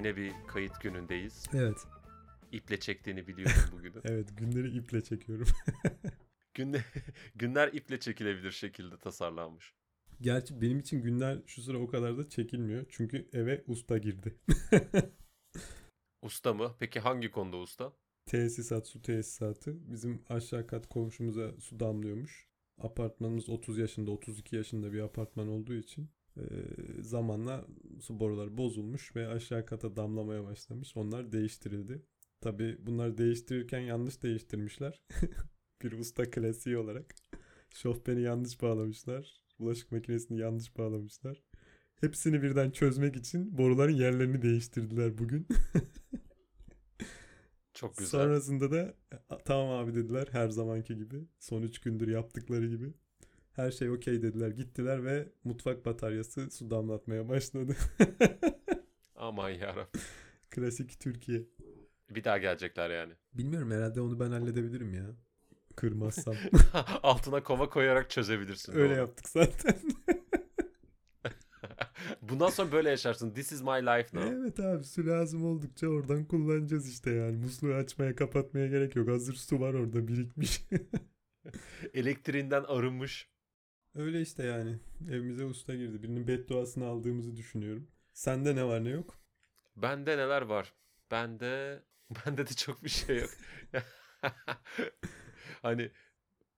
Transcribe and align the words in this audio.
yine 0.00 0.16
bir 0.16 0.32
kayıt 0.46 0.80
günündeyiz. 0.80 1.44
Evet. 1.54 1.76
İple 2.52 2.80
çektiğini 2.80 3.26
biliyorum 3.26 3.62
bugünü. 3.72 4.00
evet 4.04 4.28
günleri 4.36 4.76
iple 4.76 5.04
çekiyorum. 5.04 5.46
Günler, 6.54 6.84
günler 7.34 7.72
iple 7.72 8.00
çekilebilir 8.00 8.50
şekilde 8.50 8.98
tasarlanmış. 8.98 9.74
Gerçi 10.20 10.60
benim 10.60 10.78
için 10.78 11.02
günler 11.02 11.38
şu 11.46 11.62
sıra 11.62 11.78
o 11.78 11.86
kadar 11.86 12.18
da 12.18 12.28
çekilmiyor. 12.28 12.86
Çünkü 12.88 13.28
eve 13.32 13.64
usta 13.66 13.98
girdi. 13.98 14.34
usta 16.22 16.54
mı? 16.54 16.76
Peki 16.78 17.00
hangi 17.00 17.30
konuda 17.30 17.56
usta? 17.56 17.92
Tesisat, 18.26 18.88
su 18.88 19.02
tesisatı. 19.02 19.92
Bizim 19.92 20.22
aşağı 20.28 20.66
kat 20.66 20.88
komşumuza 20.88 21.60
su 21.60 21.80
damlıyormuş. 21.80 22.48
Apartmanımız 22.78 23.48
30 23.48 23.78
yaşında, 23.78 24.10
32 24.10 24.56
yaşında 24.56 24.92
bir 24.92 25.00
apartman 25.00 25.48
olduğu 25.48 25.74
için 25.74 26.10
zamanla 27.00 27.66
su 28.00 28.20
boruları 28.20 28.58
bozulmuş 28.58 29.16
ve 29.16 29.28
aşağı 29.28 29.66
kata 29.66 29.96
damlamaya 29.96 30.44
başlamış. 30.44 30.96
Onlar 30.96 31.32
değiştirildi. 31.32 32.02
Tabi 32.40 32.76
bunlar 32.86 33.18
değiştirirken 33.18 33.80
yanlış 33.80 34.22
değiştirmişler. 34.22 35.02
bir 35.82 35.92
usta 35.92 36.30
klasiği 36.30 36.76
olarak. 36.76 37.14
Şofbeni 37.74 38.22
yanlış 38.22 38.62
bağlamışlar. 38.62 39.42
Bulaşık 39.58 39.92
makinesini 39.92 40.40
yanlış 40.40 40.78
bağlamışlar. 40.78 41.42
Hepsini 42.00 42.42
birden 42.42 42.70
çözmek 42.70 43.16
için 43.16 43.58
boruların 43.58 43.92
yerlerini 43.92 44.42
değiştirdiler 44.42 45.18
bugün. 45.18 45.46
Çok 47.74 47.96
güzel. 47.96 48.10
Sonrasında 48.10 48.70
da 48.70 48.94
tamam 49.44 49.70
abi 49.70 49.94
dediler 49.94 50.28
her 50.32 50.48
zamanki 50.48 50.96
gibi. 50.96 51.24
Son 51.38 51.62
3 51.62 51.80
gündür 51.80 52.08
yaptıkları 52.08 52.66
gibi. 52.66 52.94
Her 53.60 53.70
şey 53.70 53.90
okey 53.90 54.22
dediler. 54.22 54.50
Gittiler 54.50 55.04
ve 55.04 55.28
mutfak 55.44 55.86
bataryası 55.86 56.50
su 56.50 56.70
damlatmaya 56.70 57.28
başladı. 57.28 57.76
Aman 59.16 59.50
yarabbim. 59.50 60.00
Klasik 60.50 61.00
Türkiye. 61.00 61.42
Bir 62.10 62.24
daha 62.24 62.38
gelecekler 62.38 62.90
yani. 62.90 63.12
Bilmiyorum 63.34 63.70
herhalde 63.70 64.00
onu 64.00 64.20
ben 64.20 64.30
halledebilirim 64.30 64.94
ya. 64.94 65.06
Kırmazsam. 65.76 66.34
Altına 67.02 67.42
kova 67.42 67.70
koyarak 67.70 68.10
çözebilirsin. 68.10 68.72
Öyle 68.72 68.88
doğru. 68.88 68.98
yaptık 68.98 69.28
zaten. 69.28 69.74
Bundan 72.22 72.48
sonra 72.48 72.72
böyle 72.72 72.90
yaşarsın. 72.90 73.30
This 73.30 73.52
is 73.52 73.62
my 73.62 73.68
life 73.68 74.18
now. 74.18 74.36
Evet 74.36 74.60
abi 74.60 74.84
su 74.84 75.06
lazım 75.06 75.44
oldukça 75.44 75.88
oradan 75.88 76.24
kullanacağız 76.24 76.88
işte 76.88 77.10
yani. 77.10 77.36
Musluğu 77.36 77.74
açmaya 77.74 78.16
kapatmaya 78.16 78.66
gerek 78.66 78.96
yok. 78.96 79.08
Hazır 79.08 79.34
su 79.34 79.60
var 79.60 79.74
orada 79.74 80.08
birikmiş. 80.08 80.64
Elektriğinden 81.94 82.64
arınmış. 82.64 83.29
Öyle 83.94 84.20
işte 84.20 84.42
yani. 84.42 84.78
Evimize 85.10 85.44
usta 85.44 85.74
girdi. 85.74 86.02
Birinin 86.02 86.26
bedduasını 86.26 86.86
aldığımızı 86.86 87.36
düşünüyorum. 87.36 87.88
Sende 88.12 88.56
ne 88.56 88.64
var 88.64 88.84
ne 88.84 88.88
yok? 88.88 89.18
Bende 89.76 90.18
neler 90.18 90.42
var? 90.42 90.72
Bende 91.10 91.82
bende 92.26 92.46
de 92.46 92.54
çok 92.54 92.84
bir 92.84 92.88
şey 92.88 93.18
yok. 93.20 93.30
hani 95.62 95.90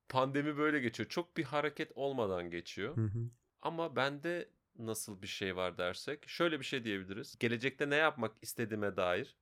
pandemi 0.09 0.57
böyle 0.57 0.81
geçiyor. 0.81 1.09
Çok 1.09 1.37
bir 1.37 1.45
hareket 1.45 1.93
olmadan 1.95 2.51
geçiyor. 2.51 2.97
Hı 2.97 3.05
hı. 3.05 3.31
Ama 3.63 3.97
bende 3.97 4.49
nasıl 4.79 5.23
bir 5.23 5.27
şey 5.27 5.57
var 5.57 5.79
dersek 5.79 6.29
şöyle 6.29 6.61
bir 6.61 6.65
şey 6.65 6.85
diyebiliriz. 6.85 7.39
Gelecekte 7.39 7.91
ne 7.91 7.97
yapmak 7.97 8.33
istediğime 8.43 8.97
dair 8.97 9.37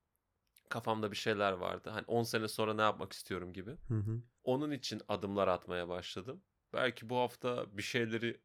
kafamda 0.69 1.11
bir 1.11 1.17
şeyler 1.17 1.53
vardı. 1.53 1.91
Hani 1.91 2.05
10 2.07 2.23
sene 2.23 2.49
sonra 2.49 2.75
ne 2.75 2.83
yapmak 2.83 3.13
istiyorum 3.13 3.53
gibi. 3.53 3.71
Hı 3.71 3.95
hı. 3.95 4.23
Onun 4.45 4.71
için 4.71 5.03
adımlar 5.09 5.49
atmaya 5.49 5.89
başladım. 5.89 6.43
Belki 6.73 7.09
bu 7.09 7.17
hafta 7.17 7.67
bir 7.79 7.83
şeyleri 7.83 8.41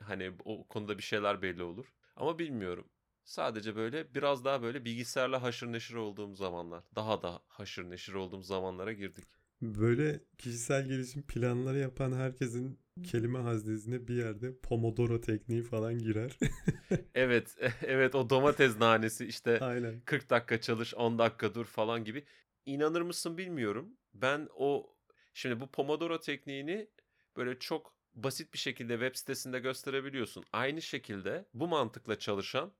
hani 0.00 0.32
o 0.44 0.68
konuda 0.68 0.98
bir 0.98 1.02
şeyler 1.02 1.42
belli 1.42 1.62
olur. 1.62 1.86
Ama 2.16 2.38
bilmiyorum. 2.38 2.88
Sadece 3.24 3.76
böyle 3.76 4.14
biraz 4.14 4.44
daha 4.44 4.62
böyle 4.62 4.84
bilgisayarla 4.84 5.42
haşır 5.42 5.66
neşir 5.66 5.94
olduğum 5.94 6.34
zamanlar. 6.34 6.84
Daha 6.94 7.22
da 7.22 7.42
haşır 7.48 7.90
neşir 7.90 8.14
olduğum 8.14 8.42
zamanlara 8.42 8.92
girdik. 8.92 9.24
Böyle 9.62 10.20
kişisel 10.38 10.88
gelişim 10.88 11.22
planları 11.22 11.78
yapan 11.78 12.12
herkesin 12.12 12.78
kelime 13.02 13.38
haznesine 13.38 14.08
bir 14.08 14.14
yerde 14.14 14.58
Pomodoro 14.58 15.20
tekniği 15.20 15.62
falan 15.62 15.98
girer. 15.98 16.38
evet, 17.14 17.56
evet 17.82 18.14
o 18.14 18.30
domates 18.30 18.78
nanesi 18.78 19.26
işte 19.26 19.60
Aynen. 19.60 20.00
40 20.04 20.30
dakika 20.30 20.60
çalış, 20.60 20.94
10 20.94 21.18
dakika 21.18 21.54
dur 21.54 21.64
falan 21.64 22.04
gibi. 22.04 22.24
İnanır 22.66 23.02
mısın 23.02 23.38
bilmiyorum. 23.38 23.96
Ben 24.14 24.48
o 24.56 24.96
şimdi 25.34 25.60
bu 25.60 25.66
Pomodoro 25.70 26.20
tekniğini 26.20 26.88
böyle 27.36 27.58
çok 27.58 27.94
basit 28.14 28.52
bir 28.52 28.58
şekilde 28.58 28.92
web 28.92 29.16
sitesinde 29.16 29.58
gösterebiliyorsun. 29.58 30.44
Aynı 30.52 30.82
şekilde 30.82 31.44
bu 31.54 31.68
mantıkla 31.68 32.18
çalışan 32.18 32.72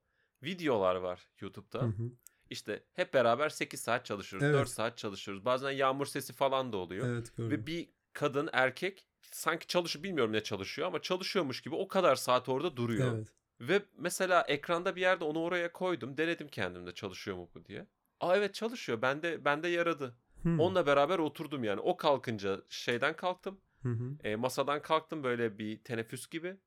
videolar 0.43 0.95
var 0.95 1.27
YouTube'da. 1.39 1.81
Hı 1.81 1.85
hı. 1.85 2.11
İşte 2.49 2.83
hep 2.93 3.13
beraber 3.13 3.49
8 3.49 3.79
saat 3.79 4.05
çalışıyoruz, 4.05 4.45
Evet. 4.45 4.59
4 4.59 4.69
saat 4.69 4.97
çalışıyoruz. 4.97 5.45
Bazen 5.45 5.71
yağmur 5.71 6.05
sesi 6.05 6.33
falan 6.33 6.73
da 6.73 6.77
oluyor. 6.77 7.07
Evet 7.07 7.37
gördüm. 7.37 7.51
Ve 7.51 7.67
bir 7.67 7.89
kadın, 8.13 8.49
erkek 8.53 9.07
sanki 9.31 9.67
çalışıyor, 9.67 10.03
bilmiyorum 10.03 10.33
ne 10.33 10.43
çalışıyor 10.43 10.87
ama 10.87 11.01
çalışıyormuş 11.01 11.61
gibi 11.61 11.75
o 11.75 11.87
kadar 11.87 12.15
saat 12.15 12.49
orada 12.49 12.77
duruyor. 12.77 13.15
Evet. 13.15 13.27
Ve 13.61 13.81
mesela 13.97 14.41
ekranda 14.41 14.95
bir 14.95 15.01
yerde 15.01 15.23
onu 15.23 15.39
oraya 15.39 15.71
koydum. 15.71 16.17
Denedim 16.17 16.47
kendimde 16.47 16.91
çalışıyor 16.91 17.37
mu 17.37 17.49
bu 17.55 17.65
diye. 17.65 17.87
Aa 18.19 18.37
evet 18.37 18.53
çalışıyor. 18.53 19.01
Bende 19.01 19.45
bende 19.45 19.67
yaradı. 19.67 20.15
Hmm. 20.41 20.59
Onunla 20.59 20.87
beraber 20.87 21.19
oturdum 21.19 21.63
yani. 21.63 21.79
O 21.79 21.97
kalkınca 21.97 22.61
şeyden 22.69 23.15
kalktım. 23.15 23.59
Hı 23.85 23.89
hı. 23.89 24.15
E, 24.23 24.35
masadan 24.35 24.81
kalktım 24.81 25.23
böyle 25.23 25.57
bir 25.57 25.77
teneffüs 25.83 26.27
gibi. 26.27 26.57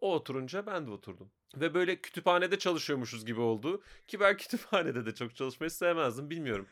O 0.00 0.14
oturunca 0.14 0.66
ben 0.66 0.86
de 0.86 0.90
oturdum. 0.90 1.30
Ve 1.56 1.74
böyle 1.74 1.96
kütüphanede 2.00 2.58
çalışıyormuşuz 2.58 3.26
gibi 3.26 3.40
oldu. 3.40 3.82
Ki 4.08 4.20
ben 4.20 4.36
kütüphanede 4.36 5.06
de 5.06 5.14
çok 5.14 5.36
çalışmayı 5.36 5.70
sevmezdim 5.70 6.30
bilmiyorum. 6.30 6.66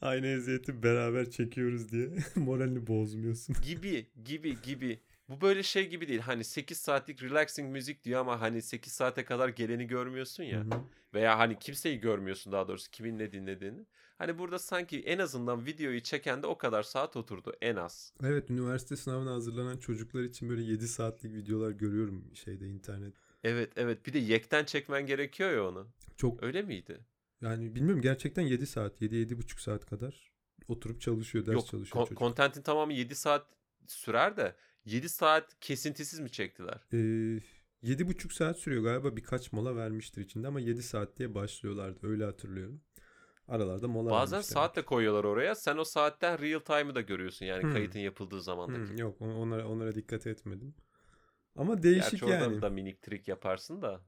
Aynı 0.00 0.26
eziyeti 0.26 0.82
beraber 0.82 1.30
çekiyoruz 1.30 1.92
diye 1.92 2.08
moralini 2.36 2.86
bozmuyorsun. 2.86 3.56
Gibi 3.64 4.06
gibi 4.24 4.62
gibi. 4.62 5.00
Bu 5.28 5.40
böyle 5.40 5.62
şey 5.62 5.88
gibi 5.88 6.08
değil. 6.08 6.20
Hani 6.20 6.44
8 6.44 6.78
saatlik 6.78 7.22
relaxing 7.22 7.72
müzik 7.72 8.04
diyor 8.04 8.20
ama 8.20 8.40
hani 8.40 8.62
8 8.62 8.92
saate 8.92 9.24
kadar 9.24 9.48
geleni 9.48 9.86
görmüyorsun 9.86 10.42
ya. 10.42 10.60
Hı 10.60 10.64
hı. 10.64 10.80
Veya 11.14 11.38
hani 11.38 11.58
kimseyi 11.58 12.00
görmüyorsun 12.00 12.52
daha 12.52 12.68
doğrusu 12.68 12.90
kimin 12.90 13.18
ne 13.18 13.32
dinlediğini. 13.32 13.86
Hani 14.18 14.38
burada 14.38 14.58
sanki 14.58 15.00
en 15.00 15.18
azından 15.18 15.66
videoyu 15.66 16.00
çeken 16.02 16.42
de 16.42 16.46
o 16.46 16.58
kadar 16.58 16.82
saat 16.82 17.16
oturdu 17.16 17.52
en 17.60 17.76
az. 17.76 18.12
Evet 18.22 18.50
üniversite 18.50 18.96
sınavına 18.96 19.32
hazırlanan 19.32 19.76
çocuklar 19.76 20.22
için 20.22 20.48
böyle 20.48 20.62
7 20.62 20.88
saatlik 20.88 21.34
videolar 21.34 21.70
görüyorum 21.70 22.24
şeyde 22.34 22.66
internet. 22.68 23.14
Evet 23.44 23.72
evet 23.76 24.06
bir 24.06 24.12
de 24.12 24.18
yekten 24.18 24.64
çekmen 24.64 25.06
gerekiyor 25.06 25.50
ya 25.50 25.68
onu. 25.68 25.86
Çok 26.16 26.42
Öyle 26.42 26.62
miydi? 26.62 26.98
yani 27.40 27.74
bilmiyorum 27.74 28.02
gerçekten 28.02 28.42
7 28.42 28.66
saat 28.66 29.02
7-7,5 29.02 29.60
saat 29.60 29.86
kadar 29.86 30.32
oturup 30.68 31.00
çalışıyor 31.00 31.46
ders 31.46 31.54
Yok 31.54 31.66
çalışıyor 31.66 31.92
kon- 31.92 32.04
çocuk. 32.04 32.18
kontentin 32.18 32.62
tamamı 32.62 32.92
7 32.92 33.14
saat 33.14 33.46
sürer 33.86 34.36
de 34.36 34.56
7 34.84 35.08
saat 35.08 35.60
kesintisiz 35.60 36.20
mi 36.20 36.30
çektiler? 36.30 36.80
Ee, 36.92 36.96
7,5 37.82 38.32
saat 38.34 38.58
sürüyor 38.58 38.82
galiba 38.82 39.16
birkaç 39.16 39.52
mola 39.52 39.76
vermiştir 39.76 40.22
içinde 40.22 40.46
ama 40.46 40.60
7 40.60 40.82
saat 40.82 41.16
diye 41.18 41.34
başlıyorlardı 41.34 42.06
öyle 42.06 42.24
hatırlıyorum. 42.24 42.80
Aralarda 43.48 43.88
mola 43.88 44.10
Bazen 44.10 44.36
vermişler. 44.36 44.54
saat 44.54 44.76
de 44.76 44.84
koyuyorlar 44.84 45.24
oraya. 45.24 45.54
Sen 45.54 45.76
o 45.76 45.84
saatten 45.84 46.38
real 46.42 46.60
time'ı 46.60 46.94
da 46.94 47.00
görüyorsun 47.00 47.46
yani 47.46 47.62
Hmm. 47.62 47.72
kayıtın 47.72 47.98
yapıldığı 47.98 48.42
zamandaki. 48.42 48.90
Hmm, 48.90 48.96
yok 48.96 49.20
on- 49.22 49.34
onlara, 49.34 49.68
onlara 49.68 49.94
dikkat 49.94 50.26
etmedim. 50.26 50.74
Ama 51.56 51.82
değişik 51.82 52.10
Gerçi 52.20 52.26
yani. 52.26 52.62
da 52.62 52.70
minik 52.70 53.02
trik 53.02 53.28
yaparsın 53.28 53.82
da. 53.82 54.00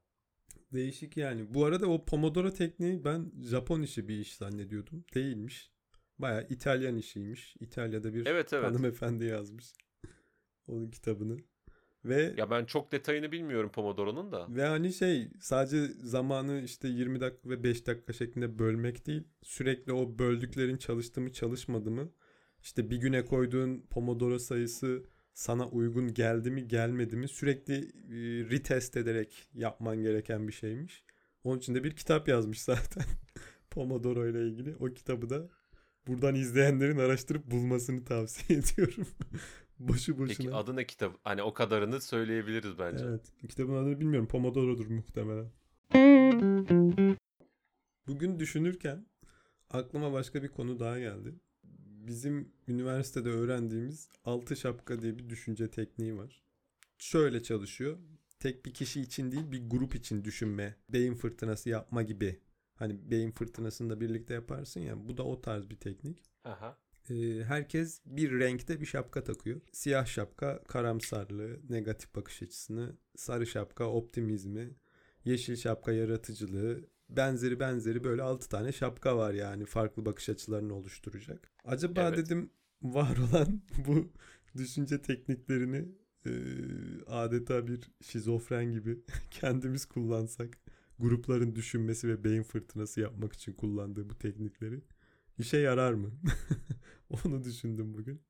Değişik 0.73 1.17
yani. 1.17 1.55
Bu 1.55 1.65
arada 1.65 1.87
o 1.87 2.05
Pomodoro 2.05 2.51
tekniği 2.51 3.05
ben 3.05 3.33
Japon 3.41 3.83
işi 3.83 4.09
bir 4.09 4.19
iş 4.19 4.37
zannediyordum. 4.37 5.05
Değilmiş. 5.15 5.73
Baya 6.19 6.43
İtalyan 6.43 6.97
işiymiş. 6.97 7.57
İtalya'da 7.61 8.15
bir 8.15 8.27
Evet 8.27 8.53
evet. 8.53 8.65
hanımefendi 8.65 9.25
yazmış. 9.25 9.73
Onun 10.67 10.91
kitabını. 10.91 11.37
Ve 12.05 12.35
Ya 12.37 12.51
ben 12.51 12.65
çok 12.65 12.93
detayını 12.93 13.33
bilmiyorum 13.33 13.71
Pomodoro'nun 13.73 14.33
da. 14.33 14.47
ve 14.57 14.65
hani 14.65 14.93
şey 14.93 15.29
sadece 15.41 15.87
zamanı 15.87 16.61
işte 16.65 16.89
20 16.89 17.21
dakika 17.21 17.51
ve 17.51 17.63
5 17.65 17.87
dakika 17.87 18.13
şeklinde 18.13 18.59
bölmek 18.59 19.07
değil. 19.07 19.23
Sürekli 19.43 19.93
o 19.93 20.19
böldüklerin 20.19 20.77
çalıştı 20.77 21.21
mı 21.21 21.33
çalışmadı 21.33 21.91
mı? 21.91 22.13
İşte 22.63 22.91
bir 22.91 22.97
güne 22.97 23.25
koyduğun 23.25 23.87
Pomodoro 23.91 24.39
sayısı 24.39 25.05
sana 25.35 25.69
uygun 25.69 26.15
geldi 26.15 26.51
mi 26.51 26.69
gelmedi 26.69 27.17
mi 27.17 27.29
sürekli 27.29 27.75
e, 27.75 28.51
retest 28.51 28.97
ederek 28.97 29.49
yapman 29.55 30.03
gereken 30.03 30.49
bir 30.49 30.53
şeymiş. 30.53 31.05
Onun 31.45 31.59
için 31.59 31.75
de 31.75 31.85
bir 31.85 31.97
kitap 31.97 32.29
yazmış 32.29 32.63
zaten. 32.63 33.05
Pomodoro 33.71 34.29
ile 34.29 34.49
ilgili. 34.49 34.77
O 34.77 34.87
kitabı 34.87 35.31
da 35.31 35.49
buradan 36.07 36.35
izleyenlerin 36.35 36.99
araştırıp 36.99 37.51
bulmasını 37.51 38.05
tavsiye 38.05 38.59
ediyorum. 38.77 39.07
Boşu 39.81 40.19
boşuna. 40.19 40.37
Peki 40.37 40.55
adı 40.55 40.77
ne 40.77 40.87
kitap? 40.87 41.17
Hani 41.23 41.43
o 41.43 41.55
kadarını 41.55 42.01
söyleyebiliriz 42.01 42.79
bence. 42.79 43.05
Evet. 43.05 43.33
Kitabın 43.49 43.75
adını 43.75 44.01
bilmiyorum. 44.01 44.29
Pomodoro'dur 44.29 44.87
muhtemelen. 44.87 45.51
Bugün 48.07 48.39
düşünürken 48.39 49.07
aklıma 49.71 50.13
başka 50.13 50.43
bir 50.43 50.49
konu 50.49 50.81
daha 50.81 50.99
geldi. 50.99 51.35
Bizim 52.07 52.53
üniversitede 52.69 53.29
öğrendiğimiz 53.29 54.09
altı 54.25 54.57
şapka 54.57 55.03
diye 55.03 55.19
bir 55.19 55.29
düşünce 55.29 55.71
tekniği 55.71 56.17
var. 56.17 56.43
Şöyle 56.99 57.43
çalışıyor. 57.43 57.99
Tek 58.39 58.67
bir 58.67 58.75
kişi 58.75 59.01
için 59.01 59.33
değil 59.33 59.53
bir 59.53 59.71
grup 59.71 59.95
için 59.95 60.25
düşünme, 60.25 60.77
beyin 60.89 61.15
fırtınası 61.15 61.69
yapma 61.69 62.03
gibi. 62.03 62.41
Hani 62.75 63.11
beyin 63.11 63.31
fırtınasını 63.31 63.91
da 63.91 64.01
birlikte 64.01 64.35
yaparsın 64.35 64.81
ya. 64.81 65.09
Bu 65.09 65.17
da 65.17 65.23
o 65.23 65.41
tarz 65.41 65.71
bir 65.71 65.77
teknik. 65.77 66.23
Aha. 66.45 66.79
Ee, 67.11 67.45
herkes 67.45 68.01
bir 68.07 68.41
renkte 68.41 68.81
bir 68.81 68.87
şapka 68.87 69.25
takıyor. 69.25 69.61
Siyah 69.73 70.07
şapka 70.07 70.63
karamsarlığı, 70.69 71.61
negatif 71.69 72.15
bakış 72.15 72.43
açısını, 72.43 72.97
sarı 73.17 73.47
şapka 73.47 73.85
optimizmi, 73.85 74.77
yeşil 75.25 75.57
şapka 75.57 75.93
yaratıcılığı, 75.93 76.87
benzeri 77.09 77.61
benzeri 77.61 78.05
böyle 78.05 78.23
6 78.23 78.49
tane 78.49 78.73
şapka 78.73 79.17
var 79.17 79.33
yani 79.33 79.65
farklı 79.65 80.05
bakış 80.05 80.29
açılarını 80.29 80.75
oluşturacak. 80.75 81.53
Acaba 81.65 82.09
Evet. 82.09 82.19
dedim 82.19 82.51
var 82.83 83.17
olan 83.31 83.63
bu 83.87 84.13
düşünce 84.57 85.03
tekniklerini 85.03 85.89
e, 86.27 86.33
adeta 87.07 87.67
bir 87.67 87.91
şizofren 88.03 88.73
gibi 88.73 88.99
kendimiz 89.31 89.87
kullansak 89.87 90.59
grupların 90.99 91.55
düşünmesi 91.55 92.09
ve 92.09 92.25
beyin 92.25 92.43
fırtınası 92.43 93.01
yapmak 93.01 93.33
için 93.33 93.53
kullandığı 93.53 94.11
bu 94.11 94.19
teknikleri 94.19 94.81
işe 95.41 95.59
yarar 95.59 95.93
mı? 95.93 96.11
Onu 97.11 97.45
düşündüm 97.45 97.95
bugün. 97.95 98.23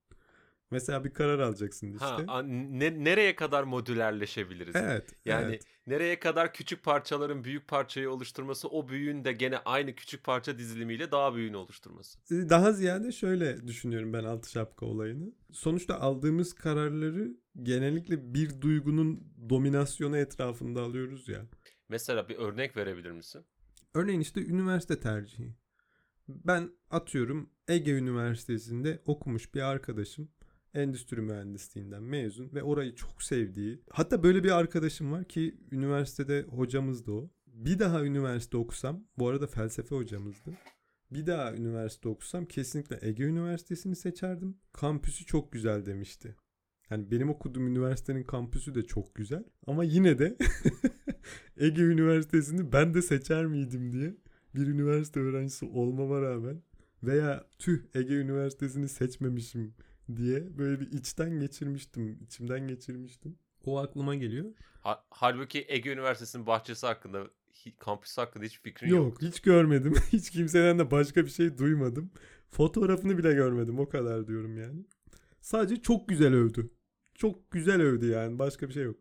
Mesela 0.70 1.04
bir 1.04 1.10
karar 1.14 1.38
alacaksın 1.38 1.92
işte. 1.92 2.24
Ha, 2.26 2.42
ne, 2.42 3.04
nereye 3.04 3.36
kadar 3.36 3.62
modülerleşebiliriz? 3.64 4.76
evet. 4.76 5.14
Yani 5.24 5.46
evet. 5.46 5.62
nereye 5.86 6.18
kadar 6.18 6.54
küçük 6.54 6.82
parçaların 6.82 7.44
büyük 7.44 7.68
parçayı 7.68 8.10
oluşturması, 8.10 8.68
o 8.68 8.88
büyüğün 8.88 9.24
de 9.24 9.32
gene 9.32 9.58
aynı 9.58 9.94
küçük 9.94 10.24
parça 10.24 10.58
dizilimiyle 10.58 11.10
daha 11.10 11.34
büyüğünü 11.34 11.56
oluşturması. 11.56 12.18
Ee, 12.30 12.48
Daha 12.48 12.72
ziyade 12.72 13.12
şöyle 13.12 13.66
düşünüyorum 13.66 14.12
ben 14.12 14.24
altı 14.24 14.50
şapka 14.50 14.86
olayını. 14.86 15.32
Sonuçta 15.52 16.00
aldığımız 16.00 16.52
kararları 16.52 17.36
genellikle 17.62 18.34
bir 18.34 18.60
duygunun 18.60 19.32
dominasyonu 19.48 20.16
etrafında 20.16 20.82
alıyoruz 20.82 21.28
ya. 21.28 21.46
Mesela 21.88 22.28
bir 22.28 22.36
örnek 22.36 22.76
verebilir 22.76 23.10
misin? 23.10 23.44
Örneğin 23.94 24.20
işte 24.20 24.40
üniversite 24.44 25.00
tercihi. 25.00 25.54
Ben 26.44 26.70
atıyorum 26.90 27.50
Ege 27.68 27.92
Üniversitesi'nde 27.92 29.02
okumuş 29.06 29.54
bir 29.54 29.60
arkadaşım 29.60 30.28
endüstri 30.74 31.22
mühendisliğinden 31.22 32.02
mezun 32.02 32.50
ve 32.54 32.62
orayı 32.62 32.94
çok 32.94 33.22
sevdiği. 33.22 33.82
Hatta 33.90 34.22
böyle 34.22 34.44
bir 34.44 34.50
arkadaşım 34.50 35.12
var 35.12 35.24
ki 35.24 35.58
üniversitede 35.72 36.42
hocamız 36.42 37.06
da 37.06 37.12
o. 37.12 37.30
Bir 37.46 37.78
daha 37.78 38.04
üniversite 38.04 38.56
okusam, 38.56 39.04
bu 39.18 39.28
arada 39.28 39.46
felsefe 39.46 39.96
hocamızdı. 39.96 40.50
Bir 41.10 41.26
daha 41.26 41.54
üniversite 41.54 42.08
okusam 42.08 42.46
kesinlikle 42.46 42.98
Ege 43.02 43.24
Üniversitesi'ni 43.24 43.96
seçerdim. 43.96 44.56
Kampüsü 44.72 45.26
çok 45.26 45.52
güzel 45.52 45.86
demişti. 45.86 46.36
Yani 46.90 47.10
benim 47.10 47.30
okuduğum 47.30 47.66
üniversitenin 47.66 48.24
kampüsü 48.24 48.74
de 48.74 48.82
çok 48.82 49.14
güzel. 49.14 49.44
Ama 49.66 49.84
yine 49.84 50.18
de 50.18 50.36
Ege 51.56 51.82
Üniversitesi'ni 51.82 52.72
ben 52.72 52.94
de 52.94 53.02
seçer 53.02 53.46
miydim 53.46 53.92
diye 53.92 54.16
bir 54.54 54.66
üniversite 54.66 55.20
öğrencisi 55.20 55.64
olmama 55.66 56.22
rağmen 56.22 56.62
veya 57.02 57.46
tüh 57.58 57.82
Ege 57.94 58.14
Üniversitesi'ni 58.14 58.88
seçmemişim 58.88 59.74
diye 60.16 60.58
böyle 60.58 60.80
bir 60.80 60.92
içten 60.92 61.40
geçirmiştim, 61.40 62.18
içimden 62.22 62.68
geçirmiştim. 62.68 63.38
O 63.64 63.78
aklıma 63.78 64.14
geliyor. 64.14 64.52
Ha- 64.80 65.04
halbuki 65.10 65.64
Ege 65.68 65.92
Üniversitesi'nin 65.92 66.46
bahçesi 66.46 66.86
hakkında, 66.86 67.26
kampüsü 67.78 68.20
hakkında 68.20 68.44
hiç 68.44 68.60
fikrin 68.60 68.88
yok. 68.88 69.04
Yok, 69.04 69.22
hiç 69.22 69.40
görmedim. 69.40 69.94
hiç 70.12 70.30
kimseden 70.30 70.78
de 70.78 70.90
başka 70.90 71.24
bir 71.24 71.30
şey 71.30 71.58
duymadım. 71.58 72.10
Fotoğrafını 72.48 73.18
bile 73.18 73.32
görmedim. 73.32 73.78
O 73.78 73.88
kadar 73.88 74.26
diyorum 74.26 74.56
yani. 74.58 74.84
Sadece 75.40 75.82
çok 75.82 76.08
güzel 76.08 76.34
övdü. 76.34 76.70
Çok 77.14 77.50
güzel 77.50 77.82
övdü 77.82 78.10
yani. 78.10 78.38
Başka 78.38 78.68
bir 78.68 78.74
şey 78.74 78.82
yok. 78.82 78.96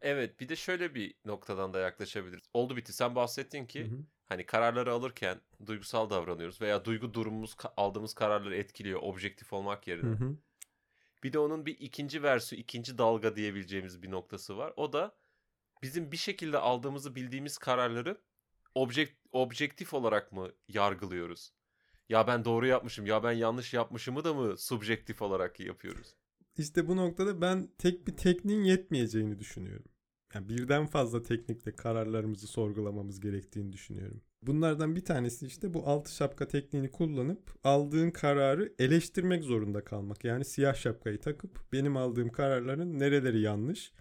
Evet, 0.00 0.40
bir 0.40 0.48
de 0.48 0.56
şöyle 0.56 0.94
bir 0.94 1.14
noktadan 1.24 1.74
da 1.74 1.78
yaklaşabiliriz. 1.78 2.44
Oldu 2.54 2.76
bitti. 2.76 2.92
Sen 2.92 3.14
bahsettin 3.14 3.66
ki 3.66 3.84
Hı 3.84 3.94
hı. 3.94 3.98
Hani 4.28 4.46
kararları 4.46 4.92
alırken 4.92 5.40
duygusal 5.66 6.10
davranıyoruz 6.10 6.60
veya 6.60 6.84
duygu 6.84 7.14
durumumuz 7.14 7.56
aldığımız 7.76 8.14
kararları 8.14 8.56
etkiliyor 8.56 9.00
objektif 9.02 9.52
olmak 9.52 9.88
yerine. 9.88 10.10
Hı 10.10 10.24
hı. 10.24 10.36
Bir 11.22 11.32
de 11.32 11.38
onun 11.38 11.66
bir 11.66 11.78
ikinci 11.78 12.22
versiyonu, 12.22 12.62
ikinci 12.62 12.98
dalga 12.98 13.36
diyebileceğimiz 13.36 14.02
bir 14.02 14.10
noktası 14.10 14.56
var. 14.56 14.72
O 14.76 14.92
da 14.92 15.16
bizim 15.82 16.12
bir 16.12 16.16
şekilde 16.16 16.58
aldığımızı 16.58 17.14
bildiğimiz 17.14 17.58
kararları 17.58 18.18
objek 18.74 19.16
objektif 19.32 19.94
olarak 19.94 20.32
mı 20.32 20.52
yargılıyoruz? 20.68 21.52
Ya 22.08 22.26
ben 22.26 22.44
doğru 22.44 22.66
yapmışım, 22.66 23.06
ya 23.06 23.22
ben 23.22 23.32
yanlış 23.32 23.74
yapmışımı 23.74 24.24
da 24.24 24.34
mı 24.34 24.58
subjektif 24.58 25.22
olarak 25.22 25.60
yapıyoruz? 25.60 26.14
İşte 26.56 26.88
bu 26.88 26.96
noktada 26.96 27.40
ben 27.40 27.68
tek 27.78 28.06
bir 28.06 28.16
tekniğin 28.16 28.62
yetmeyeceğini 28.62 29.38
düşünüyorum. 29.38 29.90
Yani 30.34 30.48
birden 30.48 30.86
fazla 30.86 31.22
teknikle 31.22 31.72
kararlarımızı 31.72 32.46
sorgulamamız 32.46 33.20
gerektiğini 33.20 33.72
düşünüyorum. 33.72 34.20
Bunlardan 34.42 34.96
bir 34.96 35.04
tanesi 35.04 35.46
işte 35.46 35.74
bu 35.74 35.86
altı 35.86 36.14
şapka 36.14 36.48
tekniğini 36.48 36.90
kullanıp 36.90 37.54
aldığın 37.64 38.10
kararı 38.10 38.72
eleştirmek 38.78 39.44
zorunda 39.44 39.84
kalmak. 39.84 40.24
Yani 40.24 40.44
siyah 40.44 40.74
şapkayı 40.74 41.20
takıp 41.20 41.72
benim 41.72 41.96
aldığım 41.96 42.28
kararların 42.28 42.98
nereleri 42.98 43.40
yanlış 43.40 43.92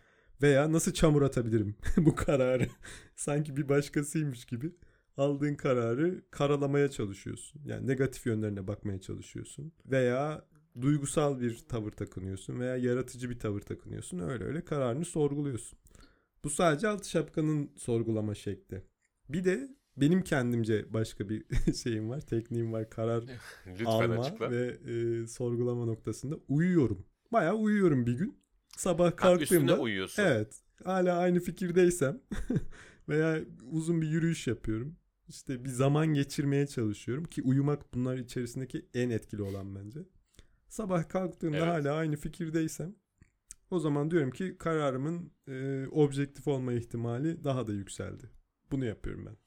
veya 0.41 0.71
nasıl 0.71 0.93
çamur 0.93 1.21
atabilirim 1.21 1.75
bu 1.97 2.15
kararı. 2.15 2.67
Sanki 3.15 3.57
bir 3.57 3.69
başkasıymış 3.69 4.45
gibi 4.45 4.71
aldığın 5.17 5.55
kararı 5.55 6.21
karalamaya 6.31 6.89
çalışıyorsun. 6.89 7.61
Yani 7.65 7.87
negatif 7.87 8.25
yönlerine 8.25 8.67
bakmaya 8.67 9.01
çalışıyorsun. 9.01 9.71
Veya 9.85 10.45
duygusal 10.81 11.39
bir 11.39 11.57
tavır 11.69 11.91
takınıyorsun 11.91 12.59
veya 12.59 12.77
yaratıcı 12.77 13.29
bir 13.29 13.39
tavır 13.39 13.61
takınıyorsun. 13.61 14.19
Öyle 14.19 14.43
öyle 14.43 14.65
kararını 14.65 15.05
sorguluyorsun. 15.05 15.79
Bu 16.47 16.51
sadece 16.51 16.87
altı 16.87 17.09
şapkanın 17.09 17.69
sorgulama 17.75 18.35
şekli. 18.35 18.83
Bir 19.29 19.43
de 19.45 19.69
benim 19.97 20.21
kendimce 20.21 20.93
başka 20.93 21.29
bir 21.29 21.45
şeyim 21.83 22.09
var, 22.09 22.21
tekniğim 22.21 22.73
var 22.73 22.89
karar 22.89 23.23
Lütfen 23.67 23.85
alma 23.85 24.21
açıkla. 24.21 24.51
ve 24.51 24.65
e, 25.23 25.27
sorgulama 25.27 25.85
noktasında. 25.85 26.35
Uyuyorum. 26.47 27.05
Bayağı 27.31 27.55
uyuyorum 27.55 28.05
bir 28.05 28.13
gün. 28.13 28.37
Sabah 28.77 29.05
Ha, 29.11 29.15
kalktığımda 29.15 29.79
uyuyorsun. 29.79 30.23
evet 30.23 30.61
hala 30.83 31.17
aynı 31.17 31.39
fikirdeysem 31.39 32.21
veya 33.09 33.39
uzun 33.71 34.01
bir 34.01 34.07
yürüyüş 34.07 34.47
yapıyorum. 34.47 34.95
İşte 35.27 35.65
bir 35.65 35.69
zaman 35.69 36.07
geçirmeye 36.07 36.67
çalışıyorum 36.67 37.23
ki 37.23 37.41
uyumak 37.41 37.93
bunlar 37.93 38.17
içerisindeki 38.17 38.85
en 38.93 39.09
etkili 39.09 39.41
olan 39.41 39.75
bence. 39.75 39.99
Sabah 40.69 41.09
kalktığımda 41.09 41.57
Evet. 41.57 41.67
hala 41.67 41.93
aynı 41.93 42.15
fikirdeysem 42.15 42.95
o 43.71 43.79
zaman 43.79 44.11
diyorum 44.11 44.31
ki 44.31 44.57
kararımın 44.57 45.31
e, 45.47 45.87
objektif 45.87 46.47
olma 46.47 46.73
ihtimali 46.73 47.43
daha 47.43 47.67
da 47.67 47.73
yükseldi. 47.73 48.29
Bunu 48.71 48.85
yapıyorum 48.85 49.25
ben. 49.25 49.37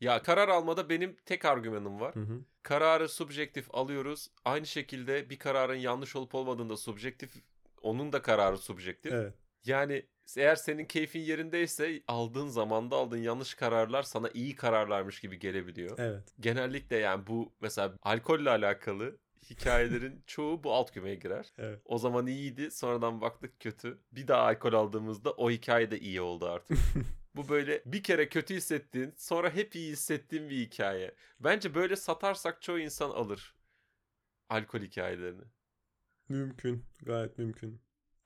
Ya 0.00 0.22
karar 0.22 0.48
almada 0.48 0.88
benim 0.88 1.16
tek 1.26 1.44
argümanım 1.44 2.00
var. 2.00 2.14
Hı 2.14 2.20
hı. 2.20 2.44
Kararı 2.62 3.08
subjektif 3.08 3.74
alıyoruz. 3.74 4.28
Aynı 4.44 4.66
şekilde 4.66 5.30
bir 5.30 5.38
kararın 5.38 5.74
yanlış 5.74 6.16
olup 6.16 6.34
olmadığında 6.34 6.76
subjektif, 6.76 7.34
onun 7.82 8.12
da 8.12 8.22
kararı 8.22 8.58
subjektif. 8.58 9.12
Evet. 9.12 9.34
Yani 9.64 10.06
eğer 10.36 10.56
senin 10.56 10.84
keyfin 10.84 11.20
yerindeyse 11.20 12.02
aldığın 12.08 12.48
zamanda 12.48 12.96
aldığın 12.96 13.22
yanlış 13.22 13.54
kararlar 13.54 14.02
sana 14.02 14.28
iyi 14.34 14.56
kararlarmış 14.56 15.20
gibi 15.20 15.38
gelebiliyor. 15.38 15.98
Evet. 15.98 16.34
Genellikle 16.40 16.96
yani 16.96 17.26
bu 17.26 17.52
mesela 17.60 17.94
alkolle 18.02 18.50
alakalı 18.50 19.18
hikayelerin 19.50 20.22
çoğu 20.26 20.64
bu 20.64 20.72
alt 20.72 20.92
kümeye 20.92 21.14
girer. 21.14 21.52
Evet. 21.58 21.80
O 21.84 21.98
zaman 21.98 22.26
iyiydi 22.26 22.70
sonradan 22.70 23.20
baktık 23.20 23.60
kötü. 23.60 23.98
Bir 24.12 24.28
daha 24.28 24.42
alkol 24.42 24.72
aldığımızda 24.72 25.32
o 25.32 25.50
hikaye 25.50 25.90
de 25.90 26.00
iyi 26.00 26.20
oldu 26.20 26.46
artık. 26.46 26.78
bu 27.36 27.48
böyle 27.48 27.82
bir 27.86 28.02
kere 28.02 28.28
kötü 28.28 28.54
hissettiğin 28.54 29.14
sonra 29.16 29.50
hep 29.54 29.74
iyi 29.74 29.92
hissettiğin 29.92 30.50
bir 30.50 30.56
hikaye. 30.58 31.14
Bence 31.40 31.74
böyle 31.74 31.96
satarsak 31.96 32.62
çoğu 32.62 32.78
insan 32.78 33.10
alır 33.10 33.54
alkol 34.50 34.80
hikayelerini. 34.80 35.42
Mümkün. 36.28 36.84
Gayet 37.02 37.38
mümkün. 37.38 37.80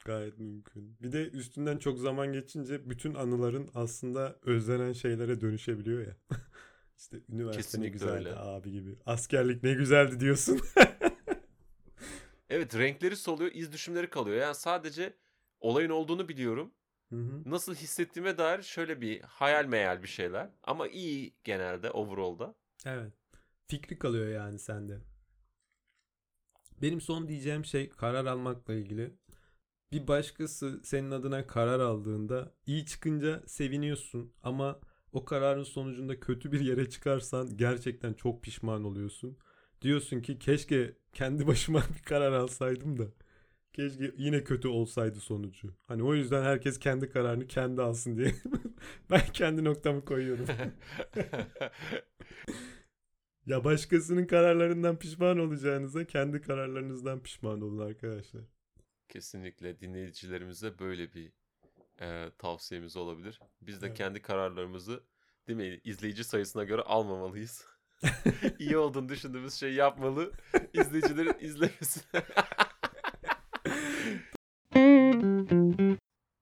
Gayet 0.04 0.38
mümkün. 0.38 0.96
Bir 1.02 1.12
de 1.12 1.30
üstünden 1.30 1.78
çok 1.78 1.98
zaman 1.98 2.32
geçince 2.32 2.90
bütün 2.90 3.14
anıların 3.14 3.70
aslında 3.74 4.38
özlenen 4.42 4.92
şeylere 4.92 5.40
dönüşebiliyor 5.40 6.06
ya. 6.06 6.16
işte 6.98 7.16
üniversite 7.28 7.58
ne 7.58 7.62
Kesinlikle 7.62 7.92
güzeldi 7.92 8.28
öyle. 8.28 8.36
abi 8.36 8.72
gibi. 8.72 8.96
Askerlik 9.06 9.62
ne 9.62 9.72
güzeldi 9.72 10.20
diyorsun. 10.20 10.60
Evet 12.54 12.76
renkleri 12.76 13.16
soluyor, 13.16 13.50
iz 13.54 13.72
düşümleri 13.72 14.10
kalıyor. 14.10 14.36
Yani 14.36 14.54
sadece 14.54 15.14
olayın 15.60 15.90
olduğunu 15.90 16.28
biliyorum. 16.28 16.70
Hı 17.08 17.16
hı. 17.16 17.42
Nasıl 17.46 17.74
hissettiğime 17.74 18.38
dair 18.38 18.62
şöyle 18.62 19.00
bir 19.00 19.20
hayal 19.20 19.64
meyal 19.64 20.02
bir 20.02 20.08
şeyler. 20.08 20.50
Ama 20.62 20.88
iyi 20.88 21.34
genelde 21.44 21.90
overall'da. 21.90 22.54
Evet. 22.86 23.12
Fikri 23.66 23.98
kalıyor 23.98 24.28
yani 24.28 24.58
sende. 24.58 25.00
Benim 26.82 27.00
son 27.00 27.28
diyeceğim 27.28 27.64
şey 27.64 27.88
karar 27.88 28.26
almakla 28.26 28.74
ilgili. 28.74 29.14
Bir 29.92 30.08
başkası 30.08 30.80
senin 30.84 31.10
adına 31.10 31.46
karar 31.46 31.80
aldığında 31.80 32.54
iyi 32.66 32.86
çıkınca 32.86 33.42
seviniyorsun 33.46 34.32
ama 34.42 34.80
o 35.12 35.24
kararın 35.24 35.64
sonucunda 35.64 36.20
kötü 36.20 36.52
bir 36.52 36.60
yere 36.60 36.90
çıkarsan 36.90 37.56
gerçekten 37.56 38.12
çok 38.12 38.42
pişman 38.42 38.84
oluyorsun. 38.84 39.38
Diyorsun 39.82 40.20
ki 40.20 40.38
keşke 40.38 40.96
kendi 41.14 41.46
başıma 41.46 41.82
bir 41.98 42.02
karar 42.02 42.32
alsaydım 42.32 42.98
da 42.98 43.04
Keşke 43.74 44.12
yine 44.16 44.44
kötü 44.44 44.68
olsaydı 44.68 45.20
sonucu. 45.20 45.74
Hani 45.88 46.02
o 46.02 46.14
yüzden 46.14 46.42
herkes 46.42 46.78
kendi 46.78 47.10
kararını 47.10 47.46
kendi 47.46 47.82
alsın 47.82 48.16
diye. 48.16 48.34
ben 49.10 49.26
kendi 49.32 49.64
noktamı 49.64 50.04
koyuyorum. 50.04 50.46
ya 53.46 53.64
başkasının 53.64 54.26
kararlarından 54.26 54.98
pişman 54.98 55.38
olacağınıza 55.38 56.04
kendi 56.04 56.40
kararlarınızdan 56.40 57.22
pişman 57.22 57.60
olun 57.60 57.78
arkadaşlar. 57.78 58.42
Kesinlikle 59.08 59.80
dinleyicilerimize 59.80 60.78
böyle 60.78 61.14
bir 61.14 61.32
e, 62.00 62.30
tavsiyemiz 62.38 62.96
olabilir. 62.96 63.40
Biz 63.62 63.82
de 63.82 63.86
Evet. 63.86 63.98
kendi 63.98 64.22
kararlarımızı 64.22 65.04
değil 65.48 65.56
mi 65.56 65.80
izleyici 65.84 66.24
sayısına 66.24 66.64
göre 66.64 66.82
almamalıyız. 66.82 67.66
İyi 68.58 68.76
olduğunu 68.76 69.08
düşündüğümüz 69.08 69.54
şeyi 69.54 69.74
yapmalı. 69.74 70.32
İzleyicilerin 70.72 71.38
izlemesi. 71.40 72.00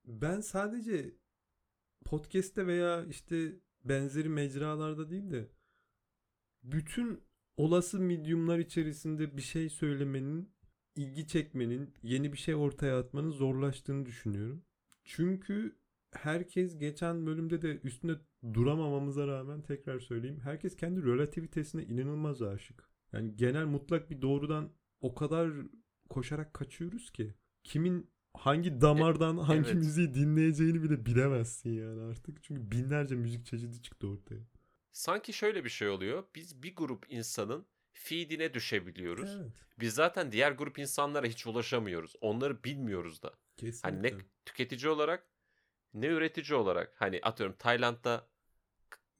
Ben 0.05 0.41
sadece 0.41 1.15
podcast'te 2.05 2.67
veya 2.67 3.05
işte 3.05 3.51
benzeri 3.83 4.29
mecralarda 4.29 5.09
değil 5.09 5.31
de 5.31 5.49
bütün 6.63 7.23
olası 7.57 7.99
medium'lar 7.99 8.59
içerisinde 8.59 9.37
bir 9.37 9.41
şey 9.41 9.69
söylemenin, 9.69 10.53
ilgi 10.95 11.27
çekmenin, 11.27 11.93
yeni 12.03 12.33
bir 12.33 12.37
şey 12.37 12.55
ortaya 12.55 12.99
atmanın 12.99 13.31
zorlaştığını 13.31 14.05
düşünüyorum. 14.05 14.65
Çünkü 15.03 15.75
herkes 16.11 16.77
geçen 16.77 17.25
bölümde 17.25 17.61
de 17.61 17.79
üstünde 17.83 18.13
duramamamıza 18.53 19.27
rağmen 19.27 19.61
tekrar 19.61 19.99
söyleyeyim. 19.99 20.39
Herkes 20.43 20.75
kendi 20.75 21.05
relativitesine 21.05 21.83
inanılmaz 21.83 22.41
aşık. 22.41 22.89
Yani 23.13 23.35
genel 23.35 23.65
mutlak 23.65 24.09
bir 24.09 24.21
doğrudan 24.21 24.71
o 25.01 25.15
kadar 25.15 25.51
koşarak 26.09 26.53
kaçıyoruz 26.53 27.11
ki. 27.11 27.33
Kimin 27.63 28.11
hangi 28.33 28.81
damardan 28.81 29.37
hangi 29.37 29.69
evet. 29.69 29.75
müziği 29.75 30.13
dinleyeceğini 30.13 30.83
bile 30.83 31.05
bilemezsin 31.05 31.69
yani 31.69 32.01
artık. 32.01 32.43
Çünkü 32.43 32.71
binlerce 32.71 33.15
müzik 33.15 33.45
çeşidi 33.45 33.81
çıktı 33.81 34.07
ortaya. 34.07 34.41
Sanki 34.91 35.33
şöyle 35.33 35.63
bir 35.63 35.69
şey 35.69 35.89
oluyor. 35.89 36.23
Biz 36.35 36.63
bir 36.63 36.75
grup 36.75 37.05
insanın 37.09 37.65
feedine 37.93 38.53
düşebiliyoruz. 38.53 39.37
Evet. 39.41 39.51
Biz 39.79 39.93
zaten 39.93 40.31
diğer 40.31 40.51
grup 40.51 40.79
insanlara 40.79 41.27
hiç 41.27 41.47
ulaşamıyoruz. 41.47 42.15
Onları 42.21 42.63
bilmiyoruz 42.63 43.23
da. 43.23 43.33
Kesinlikle. 43.57 44.09
Hani 44.09 44.19
ne 44.19 44.25
tüketici 44.45 44.91
olarak 44.91 45.27
ne 45.93 46.07
üretici 46.07 46.57
olarak. 46.57 46.93
Hani 46.97 47.19
atıyorum 47.23 47.55
Tayland'da 47.59 48.27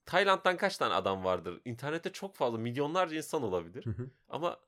Tayland'dan 0.06 0.58
kaç 0.58 0.78
tane 0.78 0.94
adam 0.94 1.24
vardır? 1.24 1.62
İnternette 1.66 2.12
çok 2.12 2.36
fazla 2.36 2.58
milyonlarca 2.58 3.18
insan 3.18 3.44
olabilir. 3.44 3.86
Hı 3.86 3.90
hı. 3.90 4.10
Ama 4.30 4.60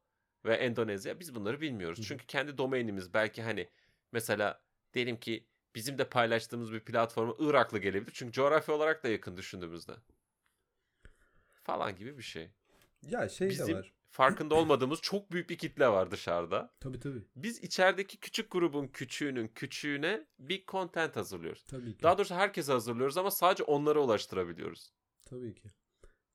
ve 0.46 0.56
Endonezya 0.56 1.20
biz 1.20 1.36
bunları 1.36 1.62
bilmiyoruz. 1.62 1.98
Hı 1.98 2.02
hı. 2.02 2.06
Çünkü 2.08 2.26
kendi 2.26 2.58
domainimiz 2.58 3.14
belki 3.14 3.42
hani 3.42 3.70
mesela 4.12 4.62
diyelim 4.94 5.20
ki 5.20 5.48
bizim 5.76 5.98
de 5.98 6.10
paylaştığımız 6.10 6.72
bir 6.72 6.80
platforma 6.80 7.36
Iraklı 7.40 7.80
gelebilir. 7.80 8.12
Çünkü 8.14 8.32
coğrafya 8.32 8.76
olarak 8.76 9.04
da 9.04 9.08
yakın 9.08 9.38
düşündüğümüzde. 9.38 9.94
Falan 11.64 11.96
gibi 11.96 12.18
bir 12.18 12.24
şey. 12.24 12.50
ya 13.02 13.30
şey 13.30 13.48
de 13.48 13.52
Bizim 13.52 13.78
var. 13.78 13.94
farkında 14.10 14.56
olmadığımız 14.56 15.02
çok 15.02 15.32
büyük 15.32 15.50
bir 15.50 15.58
kitle 15.58 15.88
var 15.88 16.12
dışarıda. 16.12 16.74
Tabii 16.80 17.00
tabii. 17.00 17.22
Biz 17.36 17.64
içerideki 17.64 18.18
küçük 18.18 18.52
grubun 18.52 18.88
küçüğünün 18.88 19.48
küçüğüne 19.48 20.26
bir 20.40 20.66
content 20.66 21.16
hazırlıyoruz. 21.16 21.64
Tabii 21.64 21.98
ki. 21.98 22.04
Daha 22.04 22.18
doğrusu 22.18 22.36
herkese 22.36 22.72
hazırlıyoruz 22.72 23.18
ama 23.18 23.32
sadece 23.32 23.64
onlara 23.64 24.00
ulaştırabiliyoruz. 24.00 24.94
Tabii 25.26 25.56
ki. 25.56 25.70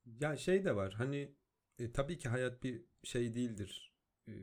Ya 0.05 0.37
şey 0.37 0.65
de 0.65 0.75
var 0.75 0.93
hani 0.93 1.35
e, 1.79 1.91
tabii 1.91 2.17
ki 2.17 2.29
hayat 2.29 2.63
bir 2.63 2.85
şey 3.03 3.35
değildir. 3.35 3.93
E, 4.27 4.33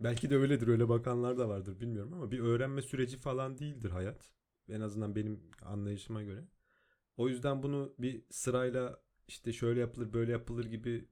belki 0.00 0.30
de 0.30 0.36
öyledir 0.36 0.68
öyle 0.68 0.88
bakanlar 0.88 1.38
da 1.38 1.48
vardır 1.48 1.80
bilmiyorum 1.80 2.12
ama 2.14 2.30
bir 2.30 2.38
öğrenme 2.40 2.82
süreci 2.82 3.16
falan 3.18 3.58
değildir 3.58 3.90
hayat. 3.90 4.30
En 4.68 4.80
azından 4.80 5.16
benim 5.16 5.50
anlayışıma 5.62 6.22
göre. 6.22 6.44
O 7.16 7.28
yüzden 7.28 7.62
bunu 7.62 7.94
bir 7.98 8.24
sırayla 8.30 9.00
işte 9.28 9.52
şöyle 9.52 9.80
yapılır 9.80 10.12
böyle 10.12 10.32
yapılır 10.32 10.64
gibi 10.66 11.08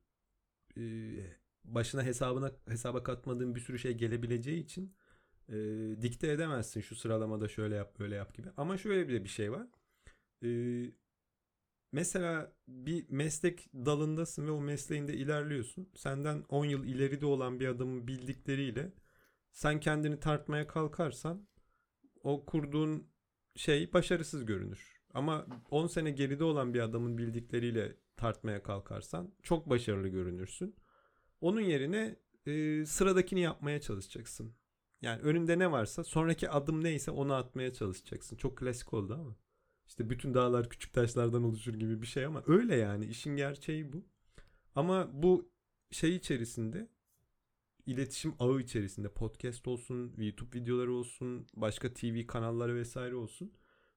e, 0.79 0.83
başına 1.65 2.03
hesabına 2.05 2.53
hesaba 2.69 3.03
katmadığın 3.03 3.55
bir 3.55 3.61
sürü 3.61 3.79
şey 3.79 3.93
gelebileceği 3.95 4.65
için 4.65 4.95
e, 5.49 5.55
dikte 6.03 6.29
edemezsin 6.33 6.81
şu 6.81 6.97
sıralamada 6.97 7.49
şöyle 7.49 7.75
yap 7.75 7.99
böyle 8.01 8.15
yap 8.15 8.35
gibi. 8.35 8.49
Ama 8.57 8.79
şöyle 8.79 9.09
bir 9.09 9.15
de 9.15 9.25
bir 9.25 9.29
şey 9.29 9.53
var. 9.53 9.67
E, 10.45 10.49
mesela 11.95 12.53
bir 12.69 13.11
meslek 13.11 13.71
dalındasın 13.75 14.47
ve 14.47 14.51
o 14.51 14.61
mesleğinde 14.61 15.15
ilerliyorsun. 15.15 15.89
Senden 15.95 16.45
10 16.49 16.65
yıl 16.65 16.85
ileride 16.85 17.27
olan 17.27 17.61
bir 17.61 17.69
adamın 17.69 18.07
bildikleriyle 18.07 18.93
sen 19.53 19.81
kendini 19.81 20.21
tartmaya 20.21 20.67
kalkarsan 20.67 21.49
o 22.23 22.45
kurduğun 22.47 23.07
şey 23.57 23.93
başarısız 23.93 24.45
görünür. 24.45 25.01
Ama 25.15 25.47
10 25.71 25.87
sene 25.87 26.11
geride 26.11 26.45
olan 26.45 26.75
bir 26.75 26.81
adamın 26.81 27.19
bildikleriyle 27.19 27.97
tartmaya 28.17 28.63
kalkarsan 28.63 29.35
çok 29.43 29.71
başarılı 29.71 30.09
görünürsün. 30.09 30.77
Onun 31.41 31.61
yerine 31.61 32.17
e, 32.47 32.85
sıradakini 32.87 33.41
yapmaya 33.41 33.81
çalışacaksın. 33.81 34.55
Yani 35.03 35.23
önünde 35.23 35.59
ne 35.59 35.71
varsa 35.71 36.05
sonraki 36.05 36.51
adım 36.51 36.85
neyse 36.85 37.11
onu 37.11 37.35
atmaya 37.35 37.73
çalışacaksın. 37.73 38.37
Çok 38.37 38.59
klasik 38.59 38.95
oldu 38.95 39.15
ama. 39.15 39.37
İşte 39.87 40.11
bütün 40.11 40.35
dağlar 40.35 40.69
küçük 40.69 40.93
taşlardan 40.93 41.43
oluşur 41.43 41.75
gibi 41.75 42.03
bir 42.03 42.07
şey 42.07 42.25
ama 42.25 42.43
öyle 42.47 42.77
yani 42.77 43.07
işin 43.07 43.37
gerçeği 43.37 43.93
bu. 43.93 44.07
Ama 44.75 45.11
bu 45.23 45.51
şey 45.91 46.17
içerisinde 46.17 46.89
iletişim 47.87 48.35
ağı 48.39 48.61
içerisinde 48.61 49.09
podcast 49.09 49.69
olsun, 49.69 50.15
YouTube 50.19 50.59
videoları 50.61 50.93
olsun, 50.93 51.47
başka 51.57 51.93
TV 51.95 52.27
kanalları 52.27 52.75
vesaire 52.75 53.15
olsun. 53.15 53.53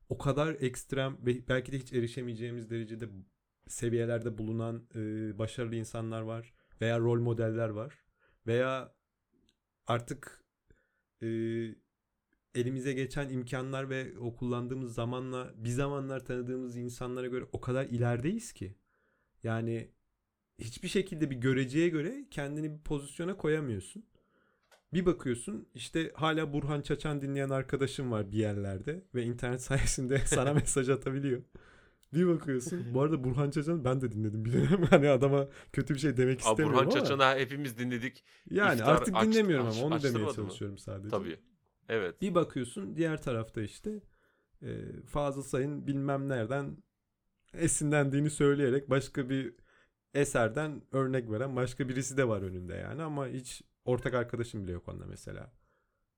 O 0.10 0.17
kadar 0.17 0.53
ekstrem 0.60 1.17
ve 1.25 1.48
belki 1.48 1.72
de 1.72 1.79
hiç 1.79 1.94
erişemeyeceğimiz 1.94 2.70
derecede 2.70 3.10
seviyelerde 3.67 4.38
bulunan 4.38 4.88
e, 4.96 5.00
başarılı 5.39 5.75
insanlar 5.75 6.22
var 6.22 6.53
veya 6.82 7.00
rol 7.00 7.20
modeller 7.20 7.70
var 7.70 8.03
veya 8.48 8.96
artık 9.88 10.46
e, 11.24 11.27
elimize 12.58 12.94
geçen 12.94 13.30
imkanlar 13.30 13.90
ve 13.90 14.14
o 14.20 14.36
kullandığımız 14.36 14.94
zamanla 14.94 15.54
bir 15.58 15.70
zamanlar 15.70 16.26
tanıdığımız 16.26 16.78
insanlara 16.78 17.28
göre 17.28 17.46
o 17.52 17.62
kadar 17.62 17.86
ilerideyiz 17.86 18.54
ki. 18.54 18.76
Yani 19.44 19.92
hiçbir 20.60 20.88
şekilde 20.88 21.30
bir 21.32 21.36
göreceğe 21.36 21.90
göre 21.90 22.26
kendini 22.32 22.74
bir 22.74 22.80
pozisyona 22.84 23.38
koyamıyorsun. 23.38 24.06
Bir 24.94 25.06
bakıyorsun 25.06 25.68
işte 25.74 26.12
hala 26.16 26.54
Burhan 26.54 26.82
Çaçan 26.82 27.22
dinleyen 27.22 27.50
arkadaşım 27.50 28.12
var 28.12 28.32
bir 28.32 28.38
yerlerde 28.38 29.04
ve 29.16 29.24
internet 29.24 29.62
sayesinde 29.70 30.18
sana 30.26 30.54
mesaj 30.62 30.90
atabiliyor. 30.90 31.42
Bir 32.14 32.28
bakıyorsun. 32.28 32.86
Bu 32.94 33.02
arada 33.02 33.24
Burhan 33.24 33.52
Çaçan 33.52 33.84
ben 33.86 34.02
de 34.02 34.12
dinledim 34.12 34.46
bir 34.46 34.54
dönem. 34.54 34.84
Hani 34.90 35.10
adama 35.10 35.48
kötü 35.74 35.94
bir 35.94 36.00
şey 36.00 36.18
demek 36.18 36.40
Aa, 36.46 36.50
istemiyorum 36.50 36.74
Burhan 36.88 37.00
ama. 37.00 37.06
Çaçan'ı 37.08 37.40
hepimiz 37.40 37.78
dinledik. 37.78 38.24
Yani 38.50 38.80
İftar 38.80 38.96
artık 38.96 39.16
dinlemiyorum 39.22 39.68
aç- 39.68 39.78
ama 39.78 39.86
onu 39.86 39.90
demeye 39.96 40.08
açtırmadı 40.08 40.28
mı? 40.30 40.36
çalışıyorum 40.36 40.78
sadece. 40.78 41.10
Tabii. 41.10 41.38
Evet. 41.89 42.22
Bir 42.22 42.36
bakıyorsun 42.36 42.96
diğer 42.96 43.22
tarafta 43.22 43.62
işte 43.62 44.01
e, 44.62 44.67
Fazıl 45.06 45.44
Say'ın 45.44 45.88
bilmem 45.88 46.29
nereden 46.29 46.77
esinlendiğini 47.53 48.29
söyleyerek 48.29 48.89
başka 48.89 49.29
bir 49.29 49.56
eserden 50.13 50.82
örnek 50.91 51.32
veren 51.32 51.56
başka 51.56 51.89
birisi 51.89 52.17
de 52.17 52.27
var 52.27 52.41
önünde 52.41 52.75
yani 52.75 53.03
ama 53.03 53.27
hiç 53.27 53.62
ortak 53.86 54.13
arkadaşım 54.13 54.63
bile 54.63 54.72
yok 54.72 54.88
onunla 54.88 55.06
mesela. 55.06 55.53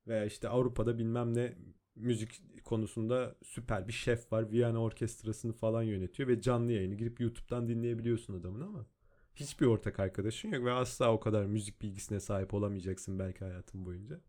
Veya 0.06 0.24
işte 0.24 0.48
Avrupa'da 0.48 0.98
bilmem 0.98 1.34
ne 1.34 1.54
müzik 1.96 2.42
konusunda 2.64 3.36
süper 3.42 3.88
bir 3.88 3.92
şef 3.92 4.32
var. 4.32 4.50
Viyana 4.50 4.82
Orkestrası'nı 4.82 5.52
falan 5.52 5.82
yönetiyor 5.82 6.28
ve 6.28 6.40
canlı 6.40 6.72
yayını 6.72 6.94
girip 6.94 7.20
YouTube'dan 7.20 7.68
dinleyebiliyorsun 7.68 8.40
adamın 8.40 8.60
ama 8.60 8.86
hiçbir 9.34 9.66
ortak 9.66 10.00
arkadaşın 10.00 10.48
yok 10.52 10.64
ve 10.64 10.72
asla 10.72 11.12
o 11.12 11.20
kadar 11.20 11.44
müzik 11.46 11.82
bilgisine 11.82 12.20
sahip 12.20 12.54
olamayacaksın 12.54 13.18
belki 13.18 13.44
hayatın 13.44 13.86
boyunca. 13.86 14.20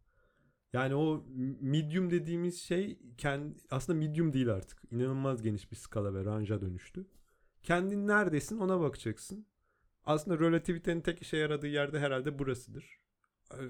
Yani 0.73 0.95
o 0.95 1.25
medium 1.61 2.11
dediğimiz 2.11 2.61
şey 2.61 2.99
kendi, 3.17 3.55
aslında 3.71 3.99
medium 3.99 4.33
değil 4.33 4.49
artık. 4.49 4.79
İnanılmaz 4.91 5.41
geniş 5.41 5.71
bir 5.71 5.75
skala 5.75 6.13
ve 6.13 6.25
ranja 6.25 6.61
dönüştü. 6.61 7.05
Kendin 7.63 8.07
neredesin 8.07 8.57
ona 8.57 8.79
bakacaksın. 8.79 9.45
Aslında 10.05 10.39
relativitenin 10.39 11.01
tek 11.01 11.21
işe 11.21 11.37
yaradığı 11.37 11.67
yerde 11.67 11.99
herhalde 11.99 12.39
burasıdır. 12.39 12.99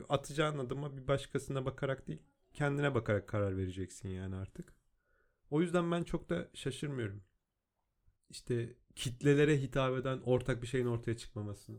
Atacağın 0.10 0.58
adıma 0.58 0.98
bir 0.98 1.08
başkasına 1.08 1.65
bakarak 1.65 2.08
değil, 2.08 2.22
kendine 2.53 2.96
bakarak 2.96 3.27
karar 3.27 3.58
vereceksin 3.58 4.10
yani 4.10 4.36
artık. 4.36 4.74
O 5.50 5.62
yüzden 5.62 5.91
ben 5.91 6.03
çok 6.03 6.29
da 6.29 6.50
şaşırmıyorum. 6.53 7.24
İşte 8.29 8.75
kitlelere 8.96 9.62
hitap 9.62 9.98
eden 9.98 10.22
ortak 10.25 10.62
bir 10.62 10.67
şeyin 10.67 10.86
ortaya 10.86 11.17
çıkmamasını. 11.17 11.77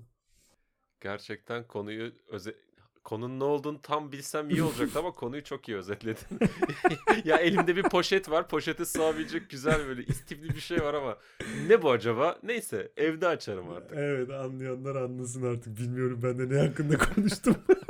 Gerçekten 1.01 1.67
konuyu 1.67 2.13
öze 2.29 2.57
konunun 3.05 3.41
ne 3.41 3.45
olduğunu 3.45 3.83
tam 3.83 4.13
bilsem 4.13 4.51
iyi 4.51 4.63
olacaktı 4.63 4.99
ama 4.99 5.11
konuyu 5.15 5.45
çok 5.45 5.69
iyi 5.69 5.77
özetledin. 5.77 6.39
ya 7.25 7.37
elimde 7.37 7.77
bir 7.77 7.83
poşet 7.83 8.31
var. 8.31 8.49
Poşete 8.49 8.85
sığabilecek 8.85 9.51
güzel 9.51 9.87
böyle 9.87 10.03
istifli 10.05 10.55
bir 10.55 10.61
şey 10.61 10.79
var 10.83 10.95
ama 10.95 11.19
ne 11.67 11.83
bu 11.83 11.91
acaba? 11.91 12.39
Neyse 12.43 12.93
evde 12.97 13.29
açarım 13.29 13.71
artık. 13.71 13.99
Evet 13.99 14.31
anlayanlar 14.31 14.97
anlasın 14.97 15.43
artık. 15.43 15.79
Bilmiyorum 15.79 16.21
ben 16.23 16.39
de 16.39 16.55
ne 16.55 16.69
hakkında 16.69 16.99
konuştum. 16.99 17.57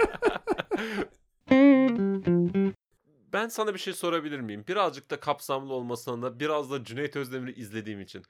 sana 3.53 3.75
bir 3.75 3.79
şey 3.79 3.93
sorabilir 3.93 4.41
miyim? 4.41 4.65
Birazcık 4.69 5.11
da 5.11 5.21
kapsamlı 5.21 5.73
olmasına 5.73 6.23
da 6.23 6.41
biraz 6.41 6.71
da 6.71 6.85
Cüneyt 6.85 7.17
Özdemir'i 7.17 7.61
izlediğim 7.61 8.01
için. 8.01 8.23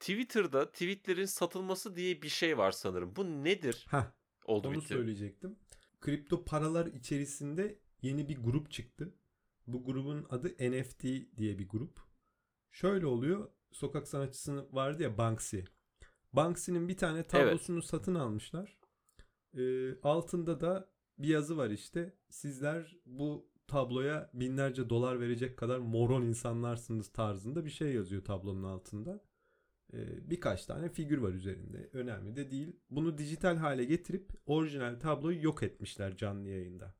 Twitter'da 0.00 0.70
tweetlerin 0.70 1.24
satılması 1.24 1.96
diye 1.96 2.22
bir 2.22 2.28
şey 2.28 2.58
var 2.58 2.70
sanırım. 2.70 3.16
Bu 3.16 3.44
nedir? 3.44 3.86
Ha, 3.90 4.12
Oldu 4.44 4.68
onu 4.68 4.74
bitti. 4.76 4.86
söyleyecektim. 4.86 5.56
Kripto 6.00 6.44
paralar 6.44 6.86
içerisinde 6.86 7.78
yeni 8.02 8.28
bir 8.28 8.38
grup 8.38 8.70
çıktı. 8.70 9.14
Bu 9.66 9.84
grubun 9.84 10.26
adı 10.30 10.48
NFT 10.48 11.02
diye 11.36 11.58
bir 11.58 11.68
grup. 11.68 12.00
Şöyle 12.70 13.06
oluyor. 13.06 13.48
Sokak 13.72 14.08
sanatçısı 14.08 14.68
vardı 14.72 15.02
ya 15.02 15.18
Banksy. 15.18 15.58
Banksy'nin 16.32 16.88
bir 16.88 16.96
tane 16.96 17.22
tablosunu 17.22 17.82
satın 17.82 18.14
almışlar. 18.14 18.78
Ee, 19.54 20.00
altında 20.02 20.60
da 20.60 20.90
bir 21.18 21.28
yazı 21.28 21.56
var 21.56 21.70
işte. 21.70 22.16
Sizler 22.28 22.96
bu 23.06 23.50
tabloya 23.66 24.30
binlerce 24.34 24.90
dolar 24.90 25.20
verecek 25.20 25.56
kadar 25.56 25.78
moron 25.78 26.22
insanlarsınız 26.22 27.08
tarzında 27.12 27.64
bir 27.64 27.70
şey 27.70 27.92
yazıyor 27.92 28.24
tablonun 28.24 28.62
altında. 28.62 29.24
Ee, 29.94 30.30
birkaç 30.30 30.66
tane 30.66 30.88
figür 30.88 31.18
var 31.18 31.32
üzerinde. 31.32 31.90
Önemli 31.92 32.36
de 32.36 32.50
değil. 32.50 32.76
Bunu 32.90 33.18
dijital 33.18 33.56
hale 33.56 33.84
getirip 33.84 34.30
orijinal 34.46 35.00
tabloyu 35.00 35.42
yok 35.42 35.62
etmişler 35.62 36.16
canlı 36.16 36.48
yayında. 36.48 36.94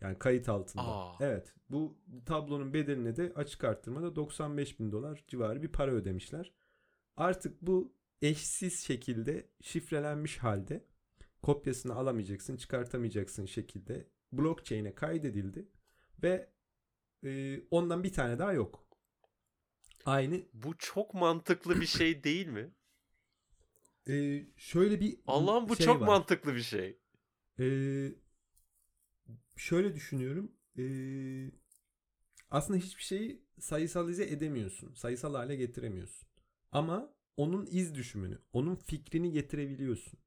Yani 0.00 0.18
kayıt 0.18 0.48
altında. 0.48 0.82
Aa. 0.82 1.16
Evet. 1.20 1.54
Bu 1.70 1.98
tablonun 2.26 2.74
bedeline 2.74 3.16
de 3.16 3.32
açık 3.34 3.64
arttırmada 3.64 4.16
95 4.16 4.80
bin 4.80 4.92
dolar 4.92 5.24
civarı 5.28 5.62
bir 5.62 5.68
para 5.68 5.90
ödemişler. 5.90 6.52
Artık 7.16 7.62
bu 7.62 7.92
eşsiz 8.22 8.80
şekilde 8.80 9.48
şifrelenmiş 9.62 10.38
halde 10.38 10.84
kopyasını 11.42 11.94
alamayacaksın, 11.94 12.56
çıkartamayacaksın 12.56 13.46
şekilde 13.46 14.08
blockchain'e 14.32 14.94
kaydedildi 14.94 15.68
ve 16.22 16.50
e, 17.24 17.60
ondan 17.70 18.04
bir 18.04 18.12
tane 18.12 18.38
daha 18.38 18.52
yok. 18.52 18.83
Aynı 20.04 20.42
Bu 20.52 20.78
çok 20.78 21.14
mantıklı 21.14 21.80
bir 21.80 21.86
şey 21.86 22.24
değil 22.24 22.46
mi? 22.46 22.70
e, 24.08 24.44
şöyle 24.56 25.00
bir 25.00 25.18
Allah'ım 25.26 25.68
bu 25.68 25.76
şey 25.76 25.86
çok 25.86 26.00
var. 26.00 26.06
mantıklı 26.06 26.54
bir 26.54 26.62
şey. 26.62 26.98
Ee, 27.58 28.14
şöyle 29.56 29.94
düşünüyorum. 29.94 30.52
Ee, 30.78 31.50
aslında 32.50 32.78
hiçbir 32.80 33.02
şeyi 33.02 33.42
sayısalize 33.60 34.24
edemiyorsun. 34.24 34.94
Sayısal 34.94 35.34
hale 35.34 35.56
getiremiyorsun. 35.56 36.28
Ama 36.72 37.14
onun 37.36 37.66
iz 37.66 37.94
düşümünü, 37.94 38.38
onun 38.52 38.76
fikrini 38.76 39.32
getirebiliyorsun. 39.32 40.18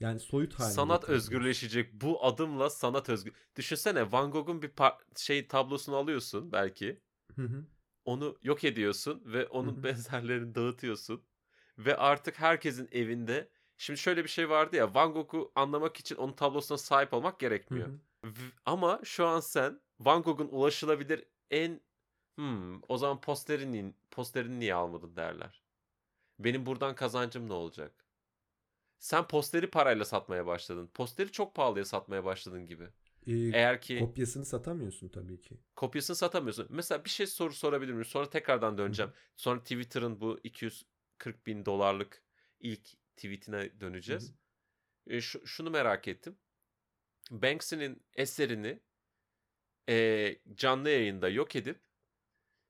Yani 0.00 0.20
soyut 0.20 0.54
haline 0.54 0.74
Sanat 0.74 1.04
özgürleşecek. 1.04 1.92
Bu 2.00 2.24
adımla 2.24 2.70
sanat 2.70 3.08
özgür. 3.08 3.32
Düşünsene 3.56 4.12
Van 4.12 4.30
Gogh'un 4.30 4.62
bir 4.62 4.68
par- 4.68 5.18
şey 5.18 5.48
tablosunu 5.48 5.96
alıyorsun 5.96 6.52
belki. 6.52 7.00
Hı 7.36 7.42
hı. 7.42 7.66
Onu 8.04 8.38
yok 8.42 8.64
ediyorsun 8.64 9.22
ve 9.24 9.46
onun 9.46 9.82
benzerlerini 9.84 10.54
dağıtıyorsun. 10.54 11.24
Ve 11.78 11.96
artık 11.96 12.40
herkesin 12.40 12.88
evinde 12.92 13.48
Şimdi 13.78 13.98
şöyle 14.00 14.24
bir 14.24 14.28
şey 14.28 14.50
vardı 14.50 14.76
ya 14.76 14.94
Van 14.94 15.12
Gogh'u 15.12 15.52
anlamak 15.54 15.96
için 15.96 16.16
onun 16.16 16.32
tablosuna 16.32 16.78
sahip 16.78 17.14
olmak 17.14 17.40
gerekmiyor. 17.40 17.88
Ama 18.66 19.00
şu 19.04 19.26
an 19.26 19.40
sen 19.40 19.80
Van 20.00 20.22
Gogh'un 20.22 20.48
ulaşılabilir 20.48 21.24
en 21.50 21.80
hmm, 22.36 22.80
o 22.88 22.98
zaman 22.98 23.20
posterini 23.20 23.94
posterini 24.10 24.60
niye 24.60 24.74
almadın 24.74 25.16
derler. 25.16 25.62
Benim 26.38 26.66
buradan 26.66 26.94
kazancım 26.94 27.48
ne 27.48 27.52
olacak? 27.52 28.04
Sen 28.98 29.26
posteri 29.26 29.70
parayla 29.70 30.04
satmaya 30.04 30.46
başladın. 30.46 30.86
Posteri 30.94 31.32
çok 31.32 31.54
pahalıya 31.54 31.84
satmaya 31.84 32.24
başladın 32.24 32.66
gibi. 32.66 32.88
Ee, 33.26 33.32
Eğer 33.52 33.80
ki 33.80 33.98
kopyasını 33.98 34.44
satamıyorsun 34.44 35.08
tabii 35.08 35.40
ki. 35.40 35.60
kopyasını 35.76 36.16
satamıyorsun. 36.16 36.66
Mesela 36.70 37.04
bir 37.04 37.10
şey 37.10 37.26
soru 37.26 37.52
sorabilir 37.52 37.92
miyim? 37.92 38.04
Sonra 38.04 38.30
tekrardan 38.30 38.78
döneceğim. 38.78 39.12
Sonra 39.36 39.60
Twitter'ın 39.62 40.20
bu 40.20 40.40
240 40.44 41.46
bin 41.46 41.64
dolarlık 41.66 42.22
ilk 42.60 42.88
tweetine 43.16 43.80
döneceğiz. 43.80 44.34
E, 45.06 45.20
şu- 45.20 45.46
şunu 45.46 45.70
merak 45.70 46.08
ettim. 46.08 46.38
Banksy'nin 47.30 48.06
eserini 48.14 48.80
e, 49.88 50.38
canlı 50.54 50.90
yayında 50.90 51.28
yok 51.28 51.56
edip 51.56 51.80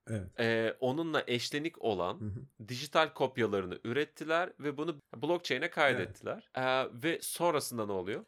Evet. 0.07 0.31
e, 0.39 0.77
onunla 0.81 1.25
eşlenik 1.27 1.83
olan 1.83 2.19
Hı 2.21 2.25
hı. 2.25 2.47
dijital 2.69 3.15
kopyalarını 3.15 3.81
ürettiler 3.85 4.53
ve 4.61 4.77
bunu 4.77 5.01
blockchain'e 5.15 5.71
kaydettiler. 5.71 6.51
E, 6.55 6.63
ve 7.03 7.19
sonrasında 7.23 7.87
ne 7.87 7.93
oluyor? 7.93 8.25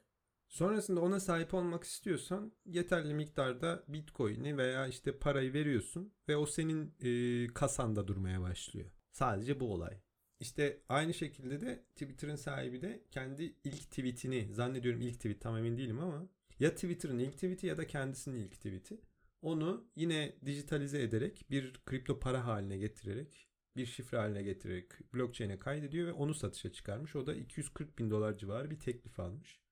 Sonrasında 0.56 1.00
ona 1.00 1.20
sahip 1.20 1.54
olmak 1.54 1.84
istiyorsan 1.84 2.52
yeterli 2.66 3.14
miktarda 3.14 3.84
bitcoin'i 3.88 4.56
veya 4.56 4.86
işte 4.86 5.18
parayı 5.18 5.52
veriyorsun 5.52 6.12
ve 6.28 6.36
o 6.36 6.46
senin 6.46 6.94
e, 7.00 7.46
kasanda 7.46 8.08
durmaya 8.08 8.40
başlıyor. 8.40 8.90
Sadece 9.12 9.60
bu 9.60 9.72
olay. 9.72 10.00
İşte 10.40 10.82
aynı 10.88 11.14
şekilde 11.14 11.60
de 11.60 11.84
Twitter'ın 11.94 12.36
sahibi 12.36 12.82
de 12.82 13.02
kendi 13.10 13.42
ilk 13.64 13.90
tweetini 13.90 14.54
zannediyorum 14.54 15.00
ilk 15.00 15.14
tweet 15.14 15.40
tam 15.40 15.56
emin 15.56 15.78
değilim 15.78 16.00
ama 16.00 16.28
ya 16.60 16.74
Twitter'ın 16.74 17.18
ilk 17.18 17.34
tweeti 17.34 17.66
ya 17.66 17.76
da 17.76 17.86
kendisinin 17.86 18.38
ilk 18.38 18.52
tweeti. 18.52 19.00
Onu 19.42 19.88
yine 19.96 20.36
dijitalize 20.46 21.02
ederek 21.02 21.46
bir 21.50 21.72
kripto 21.86 22.20
para 22.20 22.46
haline 22.46 22.76
getirerek 22.76 23.48
bir 23.76 23.86
şifre 23.86 24.18
haline 24.18 24.42
getirerek 24.42 25.14
blockchain'e 25.14 25.58
kaydediyor 25.58 26.06
ve 26.06 26.12
onu 26.12 26.34
satışa 26.34 26.72
çıkarmış. 26.72 27.16
O 27.16 27.26
da 27.26 27.34
240 27.34 27.98
bin 27.98 28.10
dolar 28.10 28.38
civarı 28.38 28.70
bir 28.70 28.78
teklif 28.78 29.20
almış. 29.20 29.65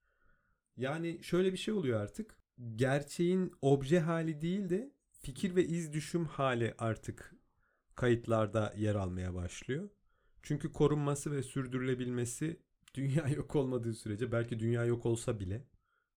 Yani 0.76 1.18
şöyle 1.22 1.52
bir 1.52 1.58
şey 1.58 1.74
oluyor 1.74 2.00
artık. 2.00 2.36
Gerçeğin 2.76 3.52
obje 3.62 4.00
hali 4.00 4.40
değil 4.40 4.68
de 4.68 4.92
fikir 5.10 5.56
ve 5.56 5.64
iz 5.64 5.92
düşüm 5.92 6.26
hali 6.26 6.74
artık 6.78 7.34
kayıtlarda 7.94 8.74
yer 8.76 8.94
almaya 8.94 9.34
başlıyor. 9.34 9.88
Çünkü 10.42 10.72
korunması 10.72 11.32
ve 11.32 11.42
sürdürülebilmesi 11.42 12.60
dünya 12.94 13.28
yok 13.28 13.56
olmadığı 13.56 13.94
sürece 13.94 14.32
belki 14.32 14.58
dünya 14.58 14.84
yok 14.84 15.06
olsa 15.06 15.40
bile 15.40 15.64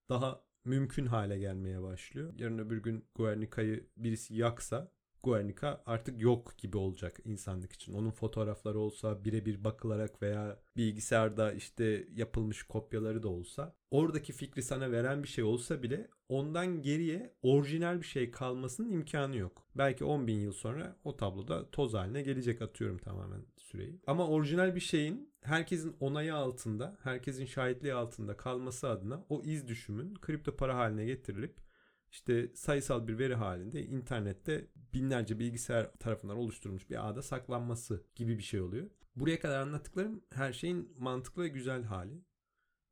daha 0.10 0.44
mümkün 0.66 1.06
hale 1.06 1.40
gelmeye 1.40 1.82
başlıyor. 1.82 2.34
Yarın 2.38 2.58
öbür 2.58 2.78
gün 2.84 3.06
Guernica'yı 3.16 3.88
birisi 3.98 4.36
yaksa 4.36 4.92
Guernica 5.24 5.82
artık 5.86 6.22
yok 6.22 6.58
gibi 6.58 6.78
olacak 6.78 7.20
insanlık 7.26 7.74
için. 7.74 7.94
Onun 7.94 8.12
fotoğrafları 8.12 8.80
olsa 8.80 9.26
birebir 9.26 9.64
bakılarak 9.64 10.22
veya 10.22 10.60
bilgisayarda 10.78 11.54
işte 11.54 12.08
yapılmış 12.16 12.64
kopyaları 12.64 13.24
da 13.24 13.28
olsa 13.28 13.76
oradaki 13.92 14.34
fikri 14.34 14.64
sana 14.64 14.92
veren 14.92 15.24
bir 15.24 15.28
şey 15.28 15.44
olsa 15.44 15.84
bile 15.84 16.08
ondan 16.30 16.82
geriye 16.82 17.34
orijinal 17.42 18.02
bir 18.02 18.06
şey 18.06 18.32
kalmasının 18.32 18.92
imkanı 18.92 19.38
yok. 19.38 19.64
Belki 19.76 20.04
10 20.06 20.28
bin 20.28 20.40
yıl 20.40 20.54
sonra 20.54 20.96
o 21.04 21.18
tabloda 21.18 21.72
toz 21.72 21.94
haline 21.94 22.22
gelecek 22.22 22.62
atıyorum 22.62 22.98
tamamen 22.98 23.42
süreyi. 23.58 24.00
Ama 24.08 24.28
orijinal 24.28 24.76
bir 24.76 24.80
şeyin 24.80 25.30
herkesin 25.42 25.96
onayı 26.00 26.36
altında, 26.36 26.98
herkesin 27.04 27.46
şahitliği 27.46 27.94
altında 27.94 28.38
kalması 28.38 28.90
adına 28.90 29.26
o 29.30 29.42
iz 29.44 29.68
düşümün 29.68 30.16
kripto 30.16 30.56
para 30.56 30.78
haline 30.78 31.06
getirilip 31.06 31.67
işte 32.12 32.52
sayısal 32.56 33.08
bir 33.08 33.20
veri 33.20 33.36
halinde 33.36 33.86
internette 33.86 34.68
binlerce 34.94 35.40
bilgisayar 35.40 35.92
tarafından 35.92 36.38
oluşturulmuş 36.38 36.90
bir 36.90 37.10
ağda 37.10 37.22
saklanması 37.22 38.04
gibi 38.16 38.38
bir 38.38 38.44
şey 38.44 38.62
oluyor. 38.62 38.90
Buraya 39.16 39.40
kadar 39.40 39.60
anlattıklarım 39.60 40.24
her 40.34 40.54
şeyin 40.54 40.94
mantıklı 40.98 41.44
ve 41.44 41.48
güzel 41.48 41.84
hali. 41.84 42.22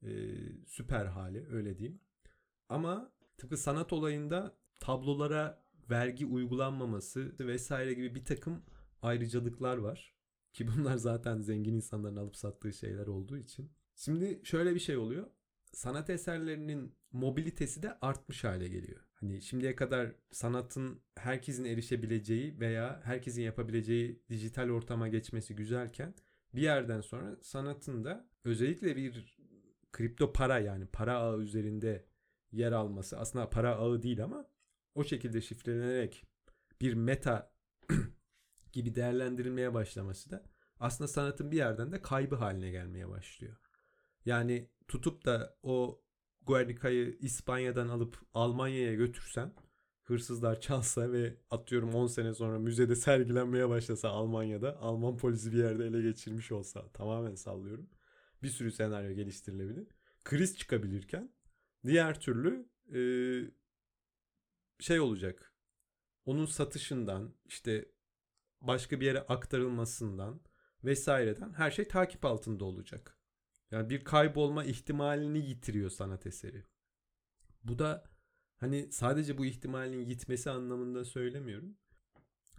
Ee, 0.04 0.10
süper 0.68 1.06
hali 1.06 1.48
öyle 1.52 1.78
diyeyim. 1.78 2.00
Ama 2.70 3.12
tıpkı 3.38 3.58
sanat 3.58 3.94
olayında 3.94 4.58
tablolara 4.80 5.64
vergi 5.90 6.26
uygulanmaması 6.26 7.36
vesaire 7.40 7.94
gibi 7.94 8.16
bir 8.16 8.26
takım 8.26 8.64
ayrıcalıklar 9.02 9.78
var. 9.78 10.16
Ki 10.54 10.68
bunlar 10.68 10.96
zaten 10.98 11.42
zengin 11.42 11.74
insanların 11.74 12.16
alıp 12.16 12.36
sattığı 12.36 12.74
şeyler 12.74 13.08
olduğu 13.08 13.38
için. 13.38 13.72
Şimdi 13.96 14.42
şöyle 14.44 14.76
bir 14.76 14.80
şey 14.80 14.98
oluyor. 14.98 15.28
Sanat 15.72 16.10
eserlerinin 16.10 16.96
mobilitesi 17.12 17.84
de 17.84 17.98
artmış 18.02 18.44
hale 18.44 18.68
geliyor. 18.68 19.05
Hani 19.16 19.42
şimdiye 19.42 19.76
kadar 19.76 20.12
sanatın 20.32 21.02
herkesin 21.16 21.66
erişebileceği 21.66 22.60
veya 22.60 23.02
herkesin 23.04 23.42
yapabileceği 23.42 24.24
dijital 24.30 24.70
ortama 24.70 25.08
geçmesi 25.08 25.56
güzelken 25.56 26.14
bir 26.56 26.62
yerden 26.62 27.02
sonra 27.02 27.38
sanatın 27.42 28.04
da 28.04 28.30
özellikle 28.44 28.96
bir 28.96 29.38
kripto 29.92 30.34
para 30.34 30.60
yani 30.60 30.86
para 30.86 31.18
ağı 31.18 31.40
üzerinde 31.40 32.06
yer 32.52 32.72
alması 32.72 33.20
aslında 33.20 33.50
para 33.50 33.76
ağı 33.76 34.02
değil 34.02 34.24
ama 34.24 34.48
o 34.96 35.04
şekilde 35.04 35.42
şifrelenerek 35.42 36.26
bir 36.82 36.94
meta 36.94 37.52
gibi 38.74 38.96
değerlendirilmeye 38.96 39.74
başlaması 39.74 40.32
da 40.32 40.44
aslında 40.80 41.08
sanatın 41.08 41.52
bir 41.52 41.58
yerden 41.58 41.92
de 41.92 42.02
kaybı 42.02 42.36
haline 42.36 42.72
gelmeye 42.72 43.10
başlıyor. 43.10 43.56
Yani 44.26 44.70
tutup 44.88 45.26
da 45.26 45.58
o 45.64 46.05
Guernica'yı 46.46 47.18
İspanya'dan 47.22 47.88
alıp 47.88 48.18
Almanya'ya 48.34 48.94
götürsen 48.94 49.54
hırsızlar 50.04 50.62
çalsa 50.62 51.12
ve 51.12 51.38
atıyorum 51.52 51.94
10 51.94 52.08
sene 52.08 52.34
sonra 52.34 52.60
müzede 52.60 52.96
sergilenmeye 52.96 53.70
başlasa 53.70 54.10
Almanya'da 54.10 54.78
Alman 54.78 55.18
polisi 55.18 55.52
bir 55.52 55.58
yerde 55.58 55.86
ele 55.86 56.02
geçirmiş 56.02 56.52
olsa 56.52 56.92
tamamen 56.92 57.36
sallıyorum. 57.36 57.90
Bir 58.44 58.50
sürü 58.50 58.72
senaryo 58.72 59.16
geliştirilebilir. 59.16 59.88
Kriz 60.24 60.58
çıkabilirken 60.58 61.32
diğer 61.86 62.20
türlü 62.20 62.70
e, 62.94 63.00
şey 64.80 65.00
olacak. 65.00 65.52
onun 66.26 66.46
satışından 66.46 67.34
işte 67.46 67.86
başka 68.62 69.00
bir 69.00 69.06
yere 69.06 69.20
aktarılmasından 69.20 70.42
vesaireden 70.84 71.54
her 71.54 71.72
şey 71.72 71.88
takip 71.88 72.26
altında 72.26 72.66
olacak. 72.66 73.18
Yani 73.72 73.90
bir 73.90 74.04
kaybolma 74.04 74.64
ihtimalini 74.64 75.48
yitiriyor 75.48 75.90
sanat 75.90 76.28
eseri. 76.28 76.64
Bu 77.64 77.80
da 77.80 78.04
hani 78.58 78.92
sadece 78.92 79.38
bu 79.38 79.46
ihtimalin 79.46 80.06
gitmesi 80.06 80.50
anlamında 80.50 81.06
söylemiyorum. 81.06 81.78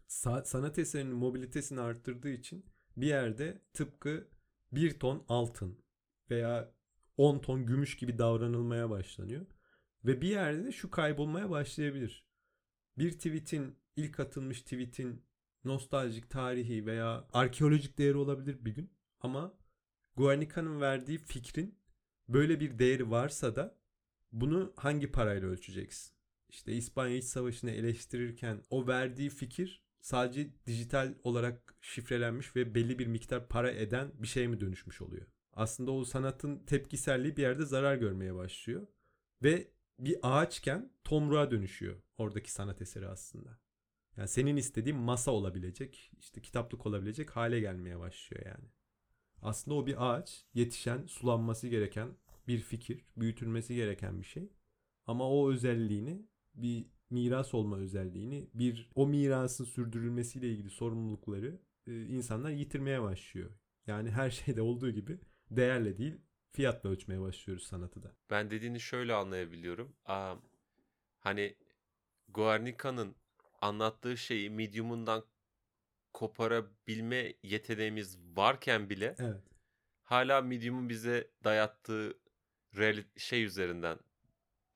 Sa- 0.08 0.44
sanat 0.44 0.78
eserinin 0.78 1.16
mobilitesini 1.16 1.80
arttırdığı 1.80 2.30
için 2.30 2.66
bir 2.96 3.06
yerde 3.06 3.62
tıpkı 3.72 4.28
bir 4.72 4.98
ton 4.98 5.24
altın 5.28 5.78
veya 6.30 6.74
10 7.16 7.38
ton 7.38 7.66
gümüş 7.66 7.96
gibi 7.96 8.18
davranılmaya 8.18 8.90
başlanıyor. 8.90 9.46
Ve 10.04 10.20
bir 10.20 10.28
yerde 10.28 10.64
de 10.64 10.72
şu 10.72 10.90
kaybolmaya 10.90 11.50
başlayabilir. 11.50 12.26
Bir 12.98 13.12
tweet'in 13.12 13.78
ilk 13.96 14.20
atılmış 14.20 14.62
tweet'in 14.62 15.22
nostaljik, 15.64 16.30
tarihi 16.30 16.86
veya 16.86 17.28
arkeolojik 17.32 17.98
değeri 17.98 18.16
olabilir 18.16 18.64
bir 18.64 18.74
gün. 18.74 18.90
Ama 19.20 19.58
Guernica'nın 20.16 20.80
verdiği 20.80 21.18
fikrin 21.18 21.78
böyle 22.28 22.60
bir 22.60 22.78
değeri 22.78 23.10
varsa 23.10 23.56
da 23.56 23.78
bunu 24.32 24.72
hangi 24.76 25.12
parayla 25.12 25.48
ölçeceksin? 25.48 26.16
İşte 26.48 26.72
İspanya 26.72 27.16
İç 27.16 27.24
Savaşı'nı 27.24 27.70
eleştirirken 27.70 28.62
o 28.70 28.86
verdiği 28.86 29.30
fikir 29.30 29.82
sadece 30.00 30.50
dijital 30.66 31.14
olarak 31.24 31.74
şifrelenmiş 31.80 32.56
ve 32.56 32.74
belli 32.74 32.98
bir 32.98 33.06
miktar 33.06 33.48
para 33.48 33.70
eden 33.70 34.12
bir 34.14 34.26
şey 34.26 34.48
mi 34.48 34.60
dönüşmüş 34.60 35.02
oluyor? 35.02 35.26
Aslında 35.52 35.90
o 35.90 36.04
sanatın 36.04 36.58
tepkiselliği 36.58 37.36
bir 37.36 37.42
yerde 37.42 37.64
zarar 37.64 37.96
görmeye 37.96 38.34
başlıyor. 38.34 38.86
Ve 39.42 39.68
bir 39.98 40.18
ağaçken 40.22 40.92
tomruğa 41.04 41.50
dönüşüyor 41.50 41.96
oradaki 42.18 42.52
sanat 42.52 42.82
eseri 42.82 43.08
aslında. 43.08 43.58
Yani 44.16 44.28
senin 44.28 44.56
istediğin 44.56 44.98
masa 44.98 45.30
olabilecek, 45.30 46.12
işte 46.18 46.42
kitaplık 46.42 46.86
olabilecek 46.86 47.30
hale 47.30 47.60
gelmeye 47.60 47.98
başlıyor 47.98 48.46
yani. 48.46 48.64
Aslında 49.42 49.76
o 49.76 49.86
bir 49.86 50.10
ağaç, 50.10 50.44
yetişen, 50.54 51.06
sulanması 51.06 51.68
gereken 51.68 52.08
bir 52.48 52.58
fikir, 52.58 53.04
büyütülmesi 53.16 53.74
gereken 53.74 54.20
bir 54.20 54.26
şey. 54.26 54.52
Ama 55.06 55.30
o 55.30 55.50
özelliğini, 55.50 56.26
bir 56.54 56.86
miras 57.10 57.54
olma 57.54 57.76
özelliğini, 57.76 58.50
bir 58.54 58.90
o 58.94 59.06
mirasın 59.06 59.64
sürdürülmesiyle 59.64 60.50
ilgili 60.50 60.70
sorumlulukları 60.70 61.58
e, 61.86 62.02
insanlar 62.06 62.50
yitirmeye 62.50 63.02
başlıyor. 63.02 63.50
Yani 63.86 64.10
her 64.10 64.30
şeyde 64.46 64.62
olduğu 64.62 64.90
gibi 64.90 65.18
değerle 65.50 65.98
değil, 65.98 66.14
fiyatla 66.52 66.90
ölçmeye 66.90 67.20
başlıyoruz 67.20 67.66
sanatı 67.66 68.02
da. 68.02 68.12
Ben 68.30 68.50
dediğini 68.50 68.80
şöyle 68.80 69.14
anlayabiliyorum. 69.14 69.96
Aa, 70.04 70.34
hani 71.18 71.56
Guernica'nın 72.28 73.16
anlattığı 73.60 74.16
şeyi 74.16 74.50
medium'undan 74.50 75.24
koparabilme 76.16 77.34
yeteneğimiz 77.42 78.18
varken 78.36 78.90
bile 78.90 79.14
Evet. 79.18 79.42
hala 80.02 80.42
medium'un 80.42 80.88
bize 80.88 81.30
dayattığı 81.44 82.18
real 82.76 83.04
şey 83.16 83.44
üzerinden 83.44 83.98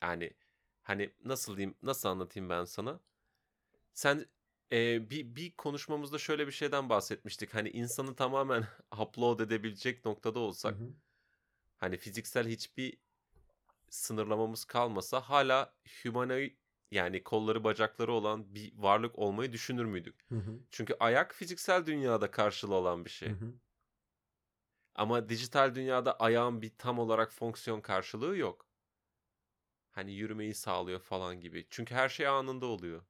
yani 0.03 0.33
hani 0.83 1.11
nasıl 1.25 1.57
diyeyim 1.57 1.77
nasıl 1.83 2.09
anlatayım 2.09 2.51
ben 2.51 2.65
sana? 2.65 3.01
Sen 3.93 4.27
e, 4.73 5.11
bir, 5.11 5.37
bir 5.37 5.57
konuşmamızda 5.57 6.19
şöyle 6.19 6.47
bir 6.47 6.53
şeyden 6.53 6.89
bahsetmiştik. 6.89 7.55
Hani 7.55 7.71
insanı 7.71 8.17
tamamen 8.17 8.65
upload 9.01 9.41
edebilecek 9.41 10.05
noktada 10.05 10.39
olsak 10.39 10.79
Hı 10.79 10.85
hı. 10.85 10.93
hani 11.79 11.97
fiziksel 11.97 12.49
hiçbir 12.49 12.99
sınırlamamız 13.91 14.65
kalmasa 14.65 15.21
hala 15.21 15.75
humanoid 16.03 16.60
yani 16.91 17.25
kolları 17.25 17.65
bacakları 17.65 18.13
olan 18.13 18.55
bir 18.55 18.73
varlık 18.77 19.19
olmayı 19.19 19.53
düşünür 19.53 19.85
müydük? 19.85 20.27
Hı 20.29 20.35
hı. 20.35 20.59
Çünkü 20.71 20.97
ayak 21.01 21.35
fiziksel 21.35 21.87
dünyada 21.87 22.31
karşılığı 22.31 22.75
olan 22.75 23.05
bir 23.05 23.11
şey. 23.11 23.29
Hı 23.29 23.33
hı. 23.33 23.53
Ama 24.95 25.29
dijital 25.29 25.75
dünyada 25.75 26.17
ayağın 26.19 26.63
bir 26.63 26.73
tam 26.79 26.99
olarak 26.99 27.33
fonksiyon 27.33 27.81
karşılığı 27.81 28.37
yok. 28.37 28.67
Hani 29.91 30.13
yürümeyi 30.13 30.55
sağlıyor 30.55 31.01
falan 31.01 31.41
gibi. 31.41 31.67
Çünkü 31.71 31.95
her 31.95 32.09
şey 32.09 32.27
anında 32.27 32.67
oluyor. 32.67 33.03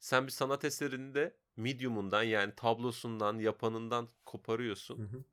Sen 0.00 0.26
bir 0.26 0.32
sanat 0.32 0.64
eserinde 0.64 1.36
medium'undan 1.56 2.22
yani 2.22 2.54
tablosundan, 2.56 3.38
yapanından 3.38 4.08
koparıyorsun. 4.26 4.98
Hı 4.98 5.02
hı. 5.02 5.24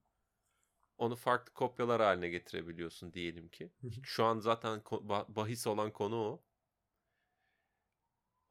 Onu 0.98 1.16
farklı 1.16 1.54
kopyalar 1.54 2.02
haline 2.02 2.30
getirebiliyorsun 2.30 3.14
diyelim 3.14 3.50
ki. 3.50 3.72
Hı 3.82 3.88
hı. 3.88 3.92
Şu 4.04 4.24
an 4.24 4.40
zaten 4.40 4.82
bahis 5.30 5.68
olan 5.68 5.92
konu 5.94 6.16
o. 6.16 6.44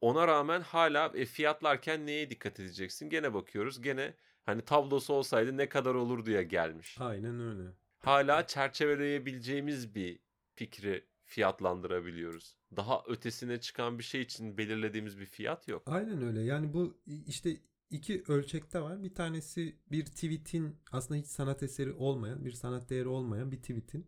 Ona 0.01 0.27
rağmen 0.27 0.61
hala 0.61 1.11
e, 1.15 1.25
fiyatlarken 1.25 2.05
neye 2.05 2.29
dikkat 2.29 2.59
edeceksin? 2.59 3.09
Gene 3.09 3.33
bakıyoruz. 3.33 3.81
Gene 3.81 4.13
hani 4.43 4.61
tablosu 4.61 5.13
olsaydı 5.13 5.57
ne 5.57 5.69
kadar 5.69 5.95
olur 5.95 6.25
diye 6.25 6.43
gelmiş. 6.43 6.97
Aynen 6.99 7.39
öyle. 7.39 7.69
Hala 7.99 8.47
çerçeveleyebileceğimiz 8.47 9.95
bir 9.95 10.19
fikri 10.55 11.05
fiyatlandırabiliyoruz. 11.25 12.55
Daha 12.75 13.03
ötesine 13.07 13.59
çıkan 13.59 13.99
bir 13.99 14.03
şey 14.03 14.21
için 14.21 14.57
belirlediğimiz 14.57 15.19
bir 15.19 15.25
fiyat 15.25 15.67
yok. 15.67 15.83
Aynen 15.85 16.21
öyle. 16.21 16.41
Yani 16.41 16.73
bu 16.73 17.01
işte 17.27 17.57
iki 17.89 18.23
ölçekte 18.27 18.81
var. 18.81 19.03
Bir 19.03 19.15
tanesi 19.15 19.75
bir 19.91 20.05
tweet'in 20.05 20.77
aslında 20.91 21.19
hiç 21.19 21.27
sanat 21.27 21.63
eseri 21.63 21.93
olmayan, 21.93 22.45
bir 22.45 22.51
sanat 22.51 22.89
değeri 22.89 23.07
olmayan 23.07 23.51
bir 23.51 23.57
tweet'in 23.57 24.07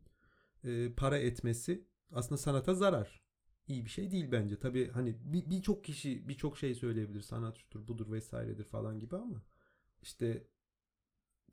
e, 0.64 0.94
para 0.94 1.18
etmesi 1.18 1.88
aslında 2.12 2.38
sanata 2.38 2.74
zarar. 2.74 3.23
İyi 3.68 3.86
bir 3.86 3.90
şey 3.90 4.12
değil 4.12 4.32
bence. 4.32 4.60
Tabii 4.60 4.92
hani 4.92 5.18
bir- 5.34 5.50
birçok 5.50 5.84
kişi 5.84 6.28
birçok 6.28 6.58
şey 6.58 6.76
söyleyebilir. 6.76 7.22
Sanat 7.22 7.58
şudur, 7.58 7.88
budur 7.88 8.12
vesairedir 8.12 8.64
falan 8.64 9.00
gibi 9.00 9.16
ama 9.16 9.44
işte 10.02 10.48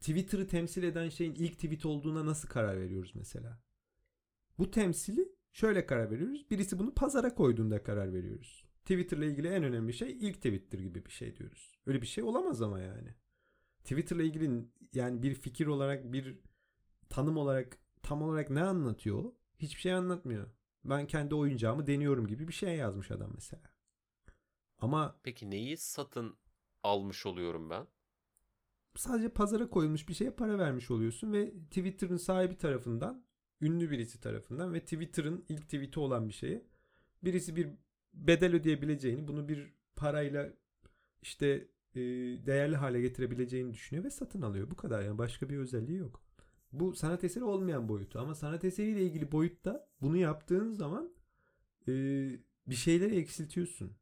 Twitter'ı 0.00 0.46
temsil 0.46 0.82
eden 0.82 1.08
şeyin 1.08 1.34
ilk 1.34 1.54
tweet 1.54 1.86
olduğuna 1.86 2.26
nasıl 2.26 2.48
karar 2.48 2.80
veriyoruz 2.80 3.12
mesela? 3.14 3.62
Bu 4.58 4.70
temsili 4.70 5.28
şöyle 5.52 5.86
karar 5.86 6.10
veriyoruz. 6.10 6.50
Birisi 6.50 6.78
bunu 6.78 6.94
pazara 6.94 7.34
koyduğunda 7.34 7.82
karar 7.82 8.12
veriyoruz. 8.12 8.64
Twitter'la 8.80 9.24
ilgili 9.24 9.48
en 9.48 9.64
önemli 9.64 9.92
şey 9.92 10.10
ilk 10.20 10.36
tweet'tir 10.36 10.78
gibi 10.78 11.04
bir 11.06 11.10
şey 11.10 11.36
diyoruz. 11.36 11.78
Öyle 11.86 12.02
bir 12.02 12.06
şey 12.06 12.24
olamaz 12.24 12.62
ama 12.62 12.80
yani. 12.80 13.14
Twitter'la 13.84 14.22
ilgili 14.22 14.64
yani 14.94 15.22
bir 15.22 15.34
fikir 15.34 15.66
olarak 15.66 16.12
bir 16.12 16.38
tanım 17.08 17.36
olarak 17.36 17.78
tam 18.02 18.22
olarak 18.22 18.50
ne 18.50 18.62
anlatıyor? 18.62 19.32
Hiçbir 19.58 19.80
şey 19.80 19.92
anlatmıyor. 19.92 20.50
Ben 20.84 21.06
kendi 21.06 21.34
oyuncağımı 21.34 21.86
deniyorum 21.86 22.26
gibi 22.26 22.48
bir 22.48 22.52
şey 22.52 22.76
yazmış 22.76 23.10
adam 23.10 23.30
mesela. 23.34 23.62
Ama 24.78 25.20
Peki 25.22 25.50
neyi 25.50 25.76
satın 25.76 26.36
almış 26.82 27.26
oluyorum 27.26 27.70
ben? 27.70 27.86
sadece 28.96 29.28
pazara 29.28 29.70
koyulmuş 29.70 30.08
bir 30.08 30.14
şeye 30.14 30.30
para 30.30 30.58
vermiş 30.58 30.90
oluyorsun 30.90 31.32
ve 31.32 31.50
Twitter'ın 31.50 32.16
sahibi 32.16 32.56
tarafından 32.56 33.24
ünlü 33.60 33.90
birisi 33.90 34.20
tarafından 34.20 34.74
ve 34.74 34.80
Twitter'ın 34.80 35.44
ilk 35.48 35.62
tweet'i 35.62 36.00
olan 36.00 36.28
bir 36.28 36.34
şeye 36.34 36.66
birisi 37.24 37.56
bir 37.56 37.68
bedel 38.14 38.54
ödeyebileceğini 38.54 39.28
bunu 39.28 39.48
bir 39.48 39.74
parayla 39.96 40.52
işte 41.22 41.68
değerli 42.46 42.76
hale 42.76 43.00
getirebileceğini 43.00 43.72
düşünüyor 43.72 44.04
ve 44.04 44.10
satın 44.10 44.42
alıyor. 44.42 44.70
Bu 44.70 44.76
kadar 44.76 45.02
yani 45.02 45.18
başka 45.18 45.48
bir 45.48 45.58
özelliği 45.58 45.98
yok. 45.98 46.22
Bu 46.72 46.94
sanat 46.94 47.24
eseri 47.24 47.44
olmayan 47.44 47.88
boyutu 47.88 48.18
ama 48.18 48.34
sanat 48.34 48.64
eseriyle 48.64 49.02
ilgili 49.02 49.32
boyutta 49.32 49.88
bunu 50.00 50.16
yaptığın 50.16 50.72
zaman 50.72 51.12
e, 51.88 51.92
bir 52.66 52.74
şeyleri 52.74 53.16
eksiltiyorsun. 53.16 53.92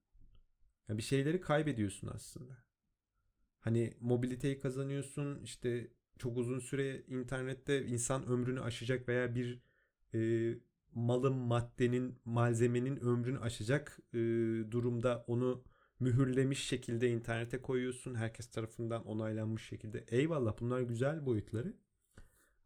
Yani 0.89 0.99
bir 0.99 1.03
şeyleri 1.03 1.41
kaybediyorsun 1.41 2.09
aslında. 2.15 2.59
Hani 3.61 3.95
mobiliteyi 4.01 4.59
kazanıyorsun 4.59 5.43
işte 5.43 5.91
çok 6.19 6.37
uzun 6.37 6.59
süre 6.59 7.03
internette 7.09 7.87
insan 7.87 8.27
ömrünü 8.27 8.61
aşacak 8.61 9.09
veya 9.09 9.35
bir 9.35 9.63
e, 10.15 10.55
malın, 10.95 11.35
maddenin, 11.35 12.19
malzemenin 12.25 12.97
ömrünü 12.97 13.39
aşacak 13.39 13.99
e, 14.13 14.19
durumda 14.71 15.25
onu 15.27 15.65
mühürlemiş 16.01 16.65
şekilde 16.65 17.11
internete 17.11 17.63
koyuyorsun. 17.63 18.15
Herkes 18.15 18.51
tarafından 18.51 19.07
onaylanmış 19.07 19.69
şekilde. 19.69 20.05
Eyvallah 20.09 20.55
bunlar 20.61 20.81
güzel 20.81 21.27
boyutları. 21.27 21.75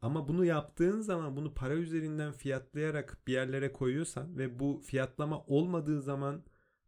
Ama 0.03 0.29
bunu 0.29 0.45
yaptığın 0.45 1.01
zaman 1.01 1.37
bunu 1.37 1.55
para 1.55 1.75
üzerinden 1.75 2.33
fiyatlayarak 2.33 3.19
bir 3.27 3.33
yerlere 3.33 3.73
koyuyorsan 3.73 4.39
ve 4.39 4.59
bu 4.59 4.81
fiyatlama 4.85 5.45
olmadığı 5.47 6.03
zaman 6.03 6.45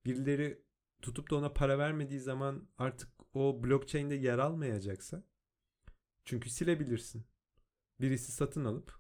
birileri 0.07 0.62
tutup 1.03 1.31
da 1.31 1.37
ona 1.37 1.53
para 1.53 1.79
vermediği 1.79 2.20
zaman 2.20 2.68
artık 2.79 3.09
o 3.35 3.64
blockchain'de 3.64 4.14
yer 4.14 4.38
almayacaksa 4.38 5.22
çünkü 6.24 6.50
silebilirsin. 6.50 7.27
Birisi 8.00 8.33
satın 8.33 8.64
alıp 8.64 8.94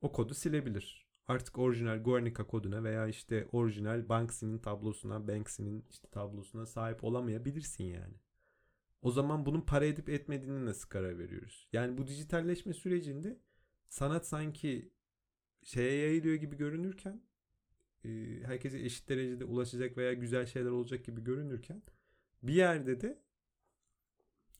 o 0.00 0.12
kodu 0.12 0.34
silebilir. 0.34 1.06
Artık 1.26 1.58
orijinal 1.58 2.02
Guernica 2.02 2.46
koduna 2.46 2.84
veya 2.84 3.06
işte 3.06 3.48
orijinal 3.52 4.08
Banksy'nin 4.08 4.58
tablosuna, 4.58 5.28
Banksy'nin 5.28 5.84
işte 5.90 6.08
tablosuna 6.08 6.66
sahip 6.66 7.04
olamayabilirsin 7.04 7.84
yani. 7.84 8.14
O 9.02 9.10
zaman 9.10 9.46
bunun 9.46 9.60
para 9.60 9.86
edip 9.86 10.08
etmediğini 10.08 10.66
nasıl 10.66 10.88
karar 10.88 11.18
veriyoruz? 11.18 11.68
Yani 11.72 11.98
bu 11.98 12.06
dijitalleşme 12.06 12.74
sürecinde 12.74 13.40
sanat 13.88 14.26
sanki 14.26 14.92
şeye 15.62 15.94
yayılıyor 15.94 16.34
gibi 16.34 16.56
görünürken 16.56 17.22
e, 18.04 18.08
herkese 18.44 18.78
eşit 18.78 19.08
derecede 19.08 19.44
ulaşacak 19.44 19.96
veya 19.96 20.12
güzel 20.12 20.46
şeyler 20.46 20.70
olacak 20.70 21.04
gibi 21.04 21.24
görünürken 21.24 21.82
Bir 22.42 22.54
yerde 22.54 23.00
de 23.00 23.22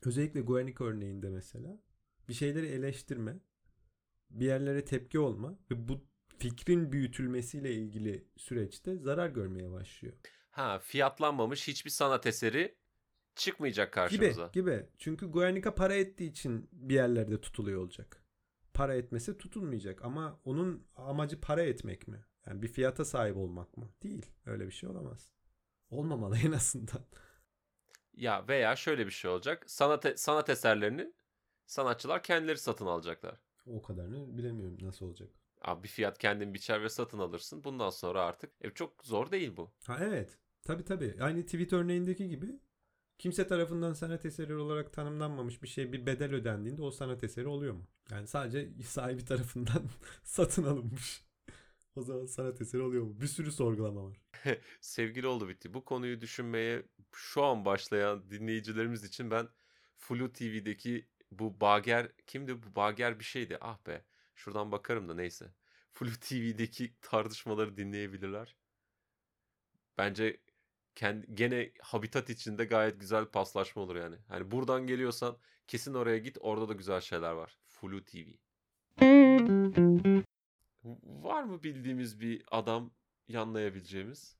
özellikle 0.04 0.40
Guernica 0.40 0.84
örneğinde 0.84 1.28
mesela 1.28 1.80
bir 2.28 2.34
şeyleri 2.34 2.66
eleştirme, 2.66 3.40
bir 4.30 4.46
yerlere 4.46 4.84
tepki 4.84 5.18
olma 5.18 5.58
ve 5.70 5.88
bu 5.88 6.04
fikrin 6.38 6.92
büyütülmesiyle 6.92 7.74
ilgili 7.74 8.28
süreçte 8.36 8.96
zarar 8.96 9.28
görmeye 9.28 9.70
başlıyor. 9.70 10.14
Ha 10.50 10.78
fiyatlanmamış 10.78 11.68
hiçbir 11.68 11.90
sanat 11.90 12.26
eseri 12.26 12.81
çıkmayacak 13.34 13.88
Gibi 13.88 13.94
karşımıza. 13.94 14.50
gibi. 14.52 14.86
Çünkü 14.98 15.26
Guernica 15.26 15.74
para 15.74 15.94
ettiği 15.94 16.30
için 16.30 16.68
bir 16.72 16.94
yerlerde 16.94 17.40
tutuluyor 17.40 17.80
olacak. 17.82 18.22
Para 18.74 18.94
etmesi 18.94 19.38
tutulmayacak 19.38 20.04
ama 20.04 20.40
onun 20.44 20.86
amacı 20.96 21.40
para 21.40 21.62
etmek 21.62 22.08
mi? 22.08 22.24
Yani 22.46 22.62
bir 22.62 22.68
fiyata 22.68 23.04
sahip 23.04 23.36
olmak 23.36 23.76
mı? 23.76 23.90
Değil. 24.02 24.26
Öyle 24.46 24.66
bir 24.66 24.72
şey 24.72 24.88
olamaz. 24.88 25.32
Olmamalı 25.90 26.36
en 26.44 26.52
azından. 26.52 27.04
Ya 28.14 28.48
veya 28.48 28.76
şöyle 28.76 29.06
bir 29.06 29.10
şey 29.10 29.30
olacak. 29.30 29.70
Sanat 29.70 30.20
sanat 30.20 30.48
eserlerini 30.50 31.12
sanatçılar 31.66 32.22
kendileri 32.22 32.58
satın 32.58 32.86
alacaklar. 32.86 33.40
O 33.66 33.82
kadarını 33.82 34.38
bilemiyorum 34.38 34.78
nasıl 34.82 35.06
olacak. 35.06 35.30
Abi 35.60 35.82
bir 35.82 35.88
fiyat 35.88 36.18
kendin 36.18 36.54
biçer 36.54 36.82
ve 36.82 36.88
satın 36.88 37.18
alırsın. 37.18 37.64
Bundan 37.64 37.90
sonra 37.90 38.22
artık 38.24 38.52
e, 38.60 38.70
çok 38.70 39.04
zor 39.04 39.30
değil 39.30 39.56
bu. 39.56 39.72
Ha 39.86 39.98
evet. 40.00 40.38
Tabii 40.64 40.84
tabii. 40.84 41.16
Aynı 41.20 41.42
tweet 41.42 41.72
örneğindeki 41.72 42.28
gibi 42.28 42.46
kimse 43.22 43.46
tarafından 43.46 43.92
sanat 43.92 44.26
eseri 44.26 44.54
olarak 44.54 44.92
tanımlanmamış 44.92 45.62
bir 45.62 45.68
şey 45.68 45.92
bir 45.92 46.06
bedel 46.06 46.34
ödendiğinde 46.34 46.82
o 46.82 46.90
sanat 46.90 47.24
eseri 47.24 47.46
oluyor 47.46 47.74
mu? 47.74 47.86
Yani 48.10 48.26
sadece 48.26 48.82
sahibi 48.82 49.24
tarafından 49.24 49.82
satın 50.24 50.64
alınmış. 50.64 51.24
O 51.96 52.02
zaman 52.02 52.26
sanat 52.26 52.60
eseri 52.60 52.82
oluyor 52.82 53.04
mu? 53.04 53.20
Bir 53.20 53.26
sürü 53.26 53.52
sorgulama 53.52 54.04
var. 54.04 54.20
Sevgili 54.80 55.26
oldu 55.26 55.48
bitti. 55.48 55.74
Bu 55.74 55.84
konuyu 55.84 56.20
düşünmeye 56.20 56.82
şu 57.12 57.42
an 57.42 57.64
başlayan 57.64 58.30
dinleyicilerimiz 58.30 59.04
için 59.04 59.30
ben 59.30 59.48
Flu 59.96 60.32
TV'deki 60.32 61.06
bu 61.30 61.60
Bager 61.60 62.12
kimdi 62.26 62.62
bu 62.62 62.76
Bager 62.76 63.18
bir 63.18 63.24
şeydi. 63.24 63.58
Ah 63.60 63.86
be. 63.86 64.04
Şuradan 64.34 64.72
bakarım 64.72 65.08
da 65.08 65.14
neyse. 65.14 65.54
Flu 65.92 66.10
TV'deki 66.20 66.94
tartışmaları 67.00 67.76
dinleyebilirler. 67.76 68.56
Bence 69.98 70.40
kendi, 70.94 71.34
gene 71.34 71.72
habitat 71.80 72.30
içinde 72.30 72.64
gayet 72.64 73.00
güzel 73.00 73.26
paslaşma 73.26 73.82
olur 73.82 73.96
yani. 73.96 74.16
Hani 74.28 74.50
buradan 74.50 74.86
geliyorsan 74.86 75.36
kesin 75.68 75.94
oraya 75.94 76.18
git. 76.18 76.38
Orada 76.40 76.68
da 76.68 76.72
güzel 76.72 77.00
şeyler 77.00 77.32
var. 77.32 77.58
Flu 77.66 78.04
TV. 78.04 78.28
Var 81.04 81.42
mı 81.42 81.62
bildiğimiz 81.62 82.20
bir 82.20 82.42
adam 82.50 82.90
yanlayabileceğimiz? 83.28 84.36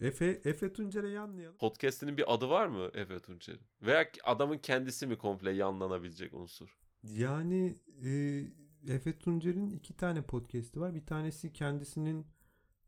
Efe, 0.00 0.40
Efe 0.44 0.72
Tuncer'i 0.72 1.18
anlayalım. 1.18 1.56
Podcast'inin 1.58 2.16
bir 2.16 2.34
adı 2.34 2.48
var 2.48 2.66
mı 2.66 2.90
Efe 2.94 3.18
Tunçer'in? 3.20 3.60
Veya 3.82 4.10
adamın 4.24 4.58
kendisi 4.58 5.06
mi 5.06 5.18
komple 5.18 5.50
yanlanabilecek 5.50 6.34
unsur? 6.34 6.78
Yani 7.02 7.76
e, 8.04 8.42
Efe 8.88 9.18
Tuncer'in 9.18 9.70
iki 9.70 9.96
tane 9.96 10.22
podcast'i 10.22 10.80
var. 10.80 10.94
Bir 10.94 11.06
tanesi 11.06 11.52
kendisinin 11.52 12.26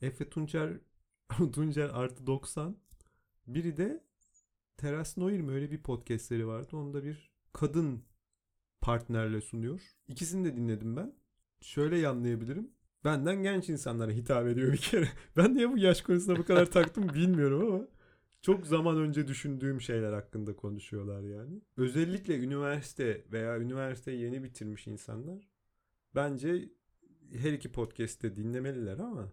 Efe 0.02 0.30
Tuncer 0.30 0.80
Tuncer 1.52 1.90
artı 1.92 2.26
90. 2.26 2.76
Biri 3.46 3.76
de 3.76 4.04
Teras 4.76 5.16
Noir 5.16 5.40
mi 5.40 5.52
öyle 5.52 5.70
bir 5.70 5.82
podcastleri 5.82 6.46
vardı. 6.46 6.76
Onda 6.76 7.04
bir 7.04 7.30
kadın 7.52 8.02
partnerle 8.80 9.40
sunuyor. 9.40 9.80
İkisini 10.08 10.44
de 10.44 10.56
dinledim 10.56 10.96
ben. 10.96 11.14
Şöyle 11.60 11.98
yanlayabilirim. 11.98 12.70
Benden 13.04 13.42
genç 13.42 13.68
insanlara 13.68 14.10
hitap 14.10 14.46
ediyor 14.46 14.72
bir 14.72 14.78
kere. 14.78 15.08
Ben 15.36 15.54
niye 15.54 15.72
bu 15.72 15.78
yaş 15.78 16.02
konusuna 16.02 16.36
bu 16.36 16.44
kadar 16.44 16.66
taktım 16.66 17.08
bilmiyorum 17.14 17.72
ama 17.72 17.88
çok 18.42 18.66
zaman 18.66 18.96
önce 18.96 19.28
düşündüğüm 19.28 19.80
şeyler 19.80 20.12
hakkında 20.12 20.56
konuşuyorlar 20.56 21.22
yani. 21.22 21.60
Özellikle 21.76 22.38
üniversite 22.38 23.24
veya 23.32 23.58
üniversiteyi 23.58 24.20
yeni 24.20 24.42
bitirmiş 24.44 24.86
insanlar 24.86 25.48
bence 26.14 26.68
her 27.32 27.52
iki 27.52 27.72
podcast'te 27.72 28.36
dinlemeliler 28.36 28.98
ama 28.98 29.32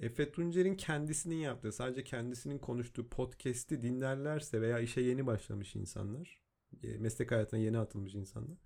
Efe 0.00 0.32
Tuncer'in 0.32 0.76
kendisinin 0.76 1.36
yaptığı, 1.36 1.72
sadece 1.72 2.04
kendisinin 2.04 2.58
konuştuğu 2.58 3.08
podcast'i 3.08 3.82
dinlerlerse 3.82 4.60
veya 4.60 4.78
işe 4.78 5.00
yeni 5.00 5.26
başlamış 5.26 5.76
insanlar, 5.76 6.40
e, 6.82 6.98
meslek 6.98 7.30
hayatına 7.30 7.60
yeni 7.60 7.78
atılmış 7.78 8.14
insanlar 8.14 8.58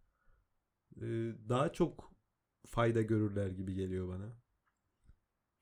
e, 0.96 1.06
daha 1.48 1.72
çok 1.72 2.12
fayda 2.66 3.02
görürler 3.02 3.50
gibi 3.50 3.74
geliyor 3.74 4.08
bana. 4.08 4.40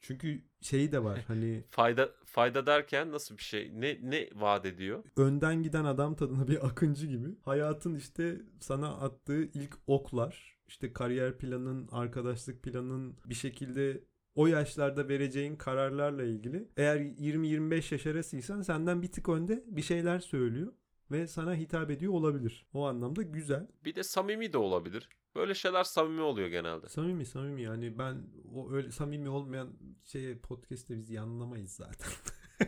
Çünkü 0.01 0.45
şeyi 0.61 0.93
de 0.93 1.05
var 1.05 1.25
hani 1.29 1.65
Fayda 1.71 2.15
fayda 2.25 2.67
derken 2.67 3.13
nasıl 3.13 3.37
bir 3.37 3.43
şey? 3.43 3.81
Ne 3.81 3.99
ne 4.03 4.31
vaat 4.35 4.67
ediyor? 4.67 5.05
önden 5.17 5.63
giden 5.63 5.85
adam 5.85 6.17
tadına 6.17 6.49
bir 6.49 6.67
akıncı 6.67 7.07
gibi. 7.07 7.29
Hayatın 7.43 7.95
işte 7.95 8.41
sana 8.61 8.97
attığı 8.97 9.43
ilk 9.43 9.79
oklar, 9.87 10.59
işte 10.69 10.93
kariyer 10.93 11.39
planın, 11.39 11.89
arkadaşlık 11.93 12.63
planın 12.63 13.17
bir 13.27 13.35
şekilde 13.35 14.05
o 14.39 14.47
yaşlarda 14.47 15.09
vereceğin 15.09 15.57
kararlarla 15.57 16.23
ilgili. 16.25 16.69
Eğer 16.77 16.97
20-25 17.01 17.95
yaş 17.95 18.07
arasıysan 18.07 18.63
senden 18.63 19.03
bir 19.03 19.13
tık 19.13 19.29
önde 19.29 19.65
bir 19.67 19.83
şeyler 19.83 20.19
söylüyor 20.19 20.73
ve 21.11 21.27
sana 21.27 21.55
hitap 21.55 21.91
ediyor 21.91 22.13
olabilir. 22.13 22.67
O 22.75 22.87
anlamda 22.87 23.23
güzel. 23.23 23.67
Bir 23.85 23.95
de 23.95 24.03
samimi 24.03 24.53
de 24.53 24.59
olabilir. 24.59 25.09
Böyle 25.37 25.55
şeyler 25.55 25.85
samimi 25.85 26.21
oluyor 26.21 26.49
genelde. 26.49 26.89
Samimi 26.89 27.27
samimi 27.27 27.63
yani 27.63 27.99
ben 27.99 28.23
o 28.55 28.73
öyle 28.73 28.91
samimi 28.91 29.29
olmayan 29.29 29.69
şeye 30.05 30.39
podcast'te 30.39 30.97
biz 30.97 31.11
yanlamayız 31.11 31.73
zaten. 31.73 32.11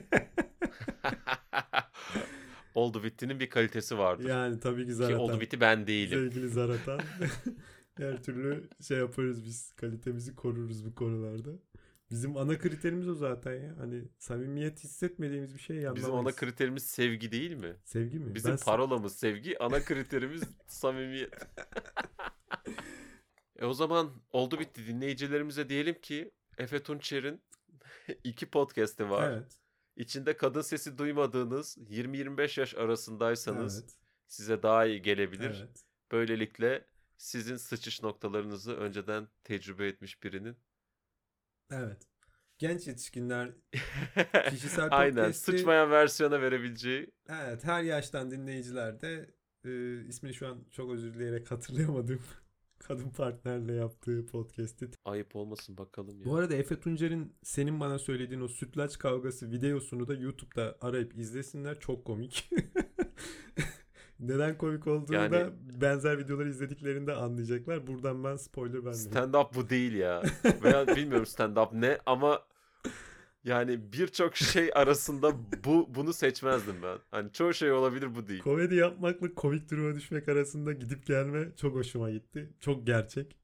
Oldu 2.74 3.02
bitti'nin 3.04 3.40
bir 3.40 3.50
kalitesi 3.50 3.98
vardır. 3.98 4.28
yani 4.28 4.60
tabii 4.60 4.82
ki 4.82 4.86
Ki 4.88 4.94
zaten. 4.94 5.16
oldu 5.16 5.40
bitti 5.40 5.60
ben 5.60 5.86
değilim. 5.86 6.18
Sevgili 6.18 6.48
Zaratan. 6.48 7.00
Her 7.96 8.22
türlü 8.22 8.68
şey 8.88 8.98
yaparız 8.98 9.44
biz. 9.44 9.72
Kalitemizi 9.72 10.34
koruruz 10.34 10.84
bu 10.86 10.94
konularda. 10.94 11.50
Bizim 12.10 12.36
ana 12.36 12.58
kriterimiz 12.58 13.08
o 13.08 13.14
zaten 13.14 13.52
ya. 13.54 13.76
Hani 13.78 14.04
samimiyet 14.18 14.84
hissetmediğimiz 14.84 15.54
bir 15.54 15.60
şey 15.60 15.76
yanlamayız. 15.76 16.06
Bizim 16.06 16.14
ana 16.18 16.32
kriterimiz 16.32 16.82
sevgi 16.86 17.32
değil 17.32 17.52
mi? 17.54 17.76
Sevgi 17.84 18.18
mi? 18.18 18.34
Bizim 18.34 18.50
Ben- 18.50 18.58
parolamız 18.58 19.16
sevgi, 19.18 19.58
ana 19.62 19.84
kriterimiz 19.84 20.42
samimiyet. 20.66 21.34
e 23.58 23.64
o 23.64 23.72
zaman 23.72 24.22
oldu 24.30 24.58
bitti 24.60 24.86
dinleyicilerimize 24.86 25.68
diyelim 25.68 26.00
ki 26.00 26.30
Efe 26.58 26.82
Tunçer'in 26.82 27.42
iki 28.24 28.46
podcast'i 28.50 29.10
var. 29.10 29.32
Evet. 29.32 29.52
İçinde 29.96 30.36
kadın 30.36 30.60
sesi 30.60 30.98
duymadığınız 30.98 31.78
20-25 31.78 32.60
yaş 32.60 32.74
arasındaysanız 32.74 33.80
Evet. 33.80 33.96
size 34.26 34.62
daha 34.62 34.86
iyi 34.86 35.02
gelebilir. 35.02 35.56
Evet. 35.60 35.84
Böylelikle 36.12 36.86
sizin 37.20 37.56
sıçış 37.56 38.02
noktalarınızı 38.02 38.76
önceden 38.76 39.28
tecrübe 39.44 39.86
etmiş 39.86 40.22
birinin 40.22 40.56
Evet. 41.70 42.02
Genç 42.58 42.86
yetişkinler 42.86 43.50
Kişisel 44.50 44.88
Aynen 44.90 45.24
podcast'i- 45.24 45.32
sıçmayan 45.52 45.90
versiyona 45.90 46.40
verebileceği 46.42 47.10
evet 47.28 47.64
her 47.64 47.82
yaştan 47.82 48.30
dinleyiciler 48.30 49.00
de 49.00 49.34
e, 49.64 50.00
ismini 50.06 50.34
şu 50.34 50.48
an 50.48 50.64
çok 50.70 50.90
özür 50.92 51.14
dileyerek 51.14 51.50
hatırlayamadığım 51.50 52.22
kadın 52.78 53.10
partnerle 53.10 53.72
yaptığı 53.72 54.26
podcast'i 54.26 54.90
ayıp 55.04 55.36
olmasın 55.36 55.76
bakalım 55.78 56.18
ya. 56.20 56.24
Bu 56.24 56.36
arada 56.36 56.54
Efe 56.54 56.80
Tuncer'in 56.80 57.36
senin 57.42 57.80
bana 57.80 57.98
söylediğin 57.98 58.40
o 58.40 58.48
sütlaç 58.48 58.98
kavgası 58.98 59.50
videosunu 59.50 60.08
da 60.08 60.14
YouTube'da 60.14 60.78
arayıp 60.80 61.18
izlesinler. 61.18 61.80
Çok 61.80 62.04
komik. 62.04 62.50
Neden 64.20 64.58
komik 64.58 64.86
olduğunu 64.86 65.16
Yani- 65.16 65.32
da 65.32 65.50
benzer 65.80 66.18
videoları 66.18 66.48
izlediklerinde 66.48 67.14
anlayacaklar. 67.14 67.86
Buradan 67.86 68.24
ben 68.24 68.36
spoiler 68.36 68.74
vermeyeyim. 68.74 69.10
Stand 69.10 69.34
up 69.34 69.54
bu 69.54 69.70
değil 69.70 69.92
ya. 69.92 70.22
Veya 70.62 70.86
bilmiyorum 70.86 71.26
stand 71.26 71.56
up 71.56 71.72
ne 71.72 71.98
ama 72.06 72.42
yani 73.44 73.92
birçok 73.92 74.36
şey 74.36 74.70
arasında 74.74 75.32
bu 75.64 75.94
bunu 75.94 76.12
seçmezdim 76.12 76.74
ben. 76.82 76.98
Hani 77.10 77.32
çoğu 77.32 77.54
şey 77.54 77.72
olabilir 77.72 78.14
bu 78.14 78.26
değil. 78.28 78.42
Komedi 78.42 78.74
yapmakla 78.74 79.34
komik 79.34 79.70
duruma 79.70 79.94
düşmek 79.94 80.28
arasında 80.28 80.72
gidip 80.72 81.06
gelme 81.06 81.48
çok 81.56 81.74
hoşuma 81.74 82.10
gitti. 82.10 82.50
Çok 82.60 82.86
gerçek 82.86 83.36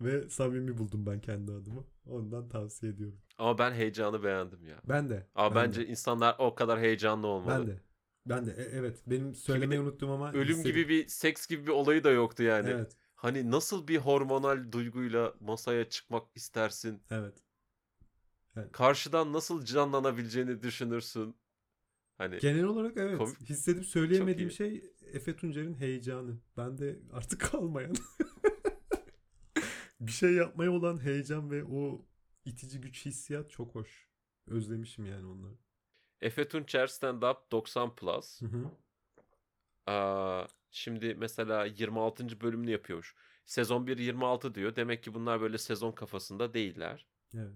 ve 0.00 0.28
samimi 0.28 0.78
buldum 0.78 1.06
ben 1.06 1.20
kendi 1.20 1.52
adıma. 1.52 1.84
Ondan 2.10 2.48
tavsiye 2.48 2.92
ediyorum. 2.92 3.18
Ama 3.38 3.58
ben 3.58 3.72
heyecanı 3.72 4.22
beğendim 4.22 4.66
ya. 4.66 4.76
Ben 4.88 5.10
de. 5.10 5.26
Ama 5.34 5.54
ben 5.54 5.64
bence 5.66 5.80
de, 5.80 5.86
insanlar 5.86 6.36
o 6.38 6.54
kadar 6.54 6.80
heyecanlı 6.80 7.26
olmalı. 7.26 7.60
ben 7.60 7.66
de. 7.66 7.80
Ben 8.26 8.46
de. 8.46 8.50
E- 8.50 8.62
evet. 8.78 9.02
Benim 9.06 9.34
söylemeyi 9.34 9.80
unuttum 9.80 10.10
ama 10.10 10.32
Ölüm 10.32 10.48
hissettim. 10.48 10.72
gibi 10.72 10.88
bir 10.88 11.08
seks 11.08 11.46
gibi 11.46 11.62
bir 11.66 11.72
olayı 11.72 12.04
da 12.04 12.10
yoktu 12.10 12.42
yani. 12.42 12.68
Evet. 12.70 12.96
Hani 13.14 13.50
nasıl 13.50 13.88
bir 13.88 13.96
hormonal 13.98 14.72
duyguyla 14.72 15.34
masaya 15.40 15.88
çıkmak 15.88 16.26
istersin? 16.34 17.02
Evet. 17.10 17.34
Karşıdan 18.72 19.32
nasıl 19.32 19.64
canlanabileceğini 19.64 20.62
düşünürsün. 20.62 21.36
Hani 22.18 22.38
Genel 22.38 22.64
olarak 22.64 22.96
evet. 22.96 23.18
Komik- 23.18 23.40
Hissedip 23.50 23.86
söyleyemediğim 23.86 24.50
şey 24.50 24.84
Efe 25.12 25.36
Tuncer'in 25.36 25.74
heyecanı. 25.74 26.38
Ben 26.56 26.78
de 26.78 27.00
artık 27.12 27.40
kalmayan. 27.52 27.94
bir 30.00 30.12
şey 30.12 30.32
yapmaya 30.32 30.70
olan 30.70 31.04
heyecan 31.04 31.50
ve 31.50 31.64
o 31.64 32.06
itici 32.44 32.80
güç 32.80 33.06
hissiyat 33.06 33.50
çok 33.50 33.74
hoş. 33.74 34.08
Özlemişim 34.46 35.06
yani 35.06 35.26
onları. 35.26 35.54
Efe 36.20 36.48
Tunçer 36.48 36.86
Stand 36.86 37.22
Up 37.22 37.50
90 37.52 37.94
Plus. 37.96 38.42
Hı 38.42 38.46
hı. 38.46 38.70
Aa, 39.86 40.46
şimdi 40.70 41.14
mesela 41.14 41.64
26. 41.64 42.40
bölümünü 42.40 42.70
yapıyormuş. 42.70 43.14
Sezon 43.46 43.86
1 43.86 43.98
26 43.98 44.54
diyor. 44.54 44.76
Demek 44.76 45.02
ki 45.02 45.14
bunlar 45.14 45.40
böyle 45.40 45.58
sezon 45.58 45.92
kafasında 45.92 46.54
değiller. 46.54 47.06
Evet. 47.34 47.52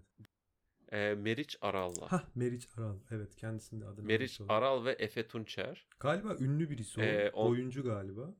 Ee, 0.93 1.15
Meriç 1.15 1.57
Aral'la. 1.61 2.13
Hah 2.13 2.25
Meriç 2.35 2.69
Aral. 2.79 2.99
Evet 3.11 3.37
kendisinde 3.37 3.87
adını 3.87 4.07
Meriç. 4.07 4.41
Aral 4.49 4.85
ve 4.85 4.93
Efe 4.93 5.27
Tunçer. 5.29 5.87
Galiba 6.01 6.37
ünlü 6.41 6.71
birisi 6.71 7.01
o. 7.01 7.05
Ee, 7.05 7.31
on- 7.31 7.51
Oyuncu 7.51 7.83
galiba. 7.85 8.35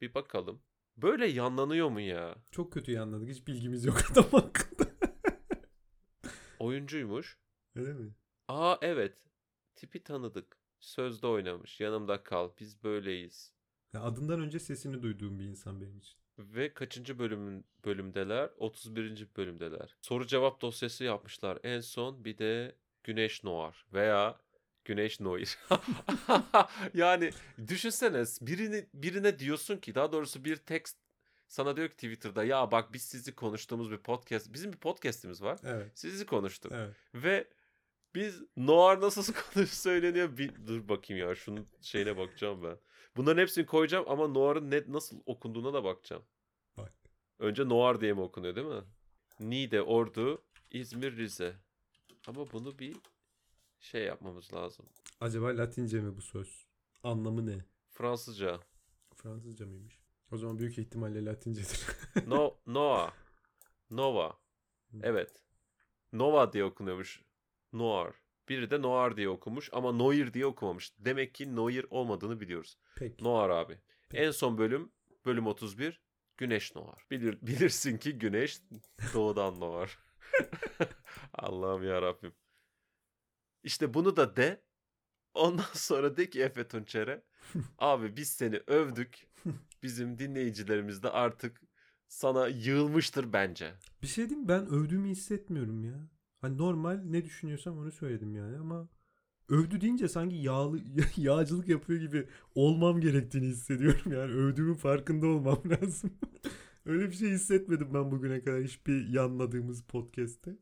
Bir 0.00 0.14
bakalım. 0.14 0.60
Böyle 0.96 1.26
yanlanıyor 1.26 1.88
mu 1.88 2.00
ya? 2.00 2.34
Çok 2.50 2.72
kötü 2.72 2.98
anladık. 2.98 3.28
Hiç 3.28 3.46
bilgimiz 3.46 3.84
yok 3.84 3.96
adam 4.12 4.24
hakkında. 4.30 4.86
Oyuncuymuş. 6.58 7.38
Öyle 7.74 7.92
mi? 7.92 8.14
Aa 8.48 8.76
evet. 8.82 9.24
Tipi 9.76 10.02
tanıdık. 10.02 10.56
Sözde 10.80 11.26
oynamış. 11.26 11.80
Yanımda 11.80 12.22
kal. 12.22 12.50
Biz 12.60 12.84
böyleyiz. 12.84 13.52
Ya 13.92 14.02
adından 14.02 14.40
önce 14.40 14.58
sesini 14.58 15.02
duyduğum 15.02 15.38
bir 15.38 15.44
insan 15.44 15.80
benim 15.80 15.98
için. 15.98 16.16
Ve 16.38 16.74
kaçıncı 16.74 17.18
bölümün 17.18 17.64
bölümdeler? 17.84 18.50
31. 18.56 19.28
bölümdeler. 19.36 19.96
Soru 20.02 20.26
cevap 20.26 20.60
dosyası 20.60 21.04
yapmışlar. 21.04 21.58
En 21.62 21.80
son 21.80 22.24
bir 22.24 22.38
de 22.38 22.74
Güneş 23.04 23.44
Noir 23.44 23.86
veya 23.92 24.40
Güneş 24.84 25.20
Noir. 25.20 25.58
yani 26.94 27.30
düşünsene 27.68 28.24
birini 28.40 28.86
birine 28.94 29.38
diyorsun 29.38 29.76
ki 29.76 29.94
daha 29.94 30.12
doğrusu 30.12 30.44
bir 30.44 30.56
tekst 30.56 30.96
sana 31.48 31.76
diyor 31.76 31.88
ki 31.88 31.94
Twitter'da 31.94 32.44
ya 32.44 32.70
bak 32.70 32.92
biz 32.92 33.02
sizi 33.02 33.34
konuştuğumuz 33.34 33.90
bir 33.90 33.98
podcast 33.98 34.52
bizim 34.52 34.72
bir 34.72 34.78
podcast'imiz 34.78 35.42
var. 35.42 35.58
Evet. 35.64 35.90
Sizi 35.94 36.26
konuştuk. 36.26 36.72
Evet. 36.74 36.94
Ve 37.14 37.48
biz 38.16 38.42
Noir 38.56 39.00
nasıl 39.00 39.34
konuş 39.54 39.70
söyleniyor 39.70 40.36
bir 40.36 40.66
dur 40.66 40.88
bakayım 40.88 41.28
ya 41.28 41.34
şunun 41.34 41.66
şeyine 41.80 42.16
bakacağım 42.16 42.62
ben. 42.62 42.78
Bunların 43.16 43.42
hepsini 43.42 43.66
koyacağım 43.66 44.04
ama 44.08 44.28
Noir'ın 44.28 44.70
net 44.70 44.88
nasıl 44.88 45.20
okunduğuna 45.26 45.74
da 45.74 45.84
bakacağım. 45.84 46.22
Bak. 46.78 46.92
Önce 47.38 47.68
Noir 47.68 48.00
diye 48.00 48.12
mi 48.12 48.20
okunuyor 48.20 48.56
değil 48.56 48.66
mi? 48.66 48.82
Niğde, 49.40 49.82
Ordu, 49.82 50.42
İzmir, 50.70 51.16
Rize. 51.16 51.56
Ama 52.26 52.52
bunu 52.52 52.78
bir 52.78 52.96
şey 53.80 54.04
yapmamız 54.04 54.54
lazım. 54.54 54.86
Acaba 55.20 55.46
Latince 55.46 56.00
mi 56.00 56.16
bu 56.16 56.22
söz? 56.22 56.66
Anlamı 57.02 57.46
ne? 57.46 57.64
Fransızca. 57.90 58.60
Fransızca 59.14 59.66
mıymış? 59.66 59.98
O 60.32 60.36
zaman 60.36 60.58
büyük 60.58 60.78
ihtimalle 60.78 61.24
Latincedir. 61.24 61.86
No, 62.26 62.54
Noa. 62.66 63.12
Nova. 63.90 64.38
Evet. 65.02 65.44
Nova 66.12 66.52
diye 66.52 66.64
okunuyormuş. 66.64 67.25
Noir. 67.78 68.14
Biri 68.48 68.70
de 68.70 68.82
Noir 68.82 69.16
diye 69.16 69.28
okumuş 69.28 69.70
ama 69.72 69.92
Noir 69.92 70.34
diye 70.34 70.46
okumamış. 70.46 70.92
Demek 70.98 71.34
ki 71.34 71.56
Noir 71.56 71.86
olmadığını 71.90 72.40
biliyoruz. 72.40 72.78
Peki. 72.96 73.24
Noir 73.24 73.48
abi. 73.50 73.78
Peki. 74.08 74.22
En 74.22 74.30
son 74.30 74.58
bölüm 74.58 74.92
bölüm 75.26 75.46
31 75.46 76.00
Güneş 76.36 76.74
Noir. 76.74 77.06
Bilir, 77.10 77.38
bilirsin 77.42 77.98
ki 77.98 78.18
güneş 78.18 78.60
doğudan 79.14 79.60
doğar. 79.60 79.98
Allah'ım 81.34 81.82
ya 81.82 82.02
Rabbim. 82.02 82.32
İşte 83.62 83.94
bunu 83.94 84.16
da 84.16 84.36
de. 84.36 84.62
Ondan 85.34 85.72
sonra 85.74 86.16
de 86.16 86.30
ki 86.30 86.42
Efe 86.42 86.68
Tunçer'e 86.68 87.22
abi 87.78 88.16
biz 88.16 88.28
seni 88.28 88.60
övdük. 88.66 89.28
Bizim 89.82 90.18
dinleyicilerimiz 90.18 91.02
de 91.02 91.10
artık 91.10 91.60
sana 92.08 92.48
yığılmıştır 92.48 93.32
bence. 93.32 93.74
Bir 94.02 94.06
şey 94.06 94.28
diyeyim 94.28 94.48
ben 94.48 94.66
övdüğümü 94.66 95.08
hissetmiyorum 95.08 95.84
ya. 95.84 96.08
Hani 96.46 96.58
normal 96.58 97.00
ne 97.04 97.24
düşünüyorsam 97.24 97.78
onu 97.78 97.92
söyledim 97.92 98.34
yani 98.34 98.58
ama 98.58 98.88
övdü 99.48 99.80
deyince 99.80 100.08
sanki 100.08 100.36
yağlı 100.36 100.80
yağcılık 101.16 101.68
yapıyor 101.68 102.00
gibi 102.00 102.28
olmam 102.54 103.00
gerektiğini 103.00 103.46
hissediyorum 103.46 104.12
yani 104.12 104.32
övdüğümün 104.32 104.74
farkında 104.74 105.26
olmam 105.26 105.62
lazım. 105.70 106.10
Öyle 106.84 107.06
bir 107.06 107.14
şey 107.14 107.30
hissetmedim 107.30 107.94
ben 107.94 108.10
bugüne 108.10 108.40
kadar 108.44 108.62
hiçbir 108.62 109.08
yanladığımız 109.08 109.82
podcast'te. 109.82 110.58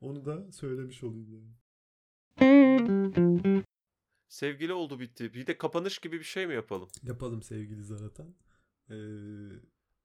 Onu 0.00 0.24
da 0.24 0.52
söylemiş 0.52 1.04
olayım 1.04 1.28
yani. 1.32 1.54
Sevgili 4.28 4.72
oldu 4.72 5.00
bitti. 5.00 5.34
Bir 5.34 5.46
de 5.46 5.58
kapanış 5.58 5.98
gibi 5.98 6.18
bir 6.18 6.24
şey 6.24 6.46
mi 6.46 6.54
yapalım? 6.54 6.88
Yapalım 7.02 7.42
sevgili 7.42 7.84
Zaratan. 7.84 8.34
Ee, 8.90 8.94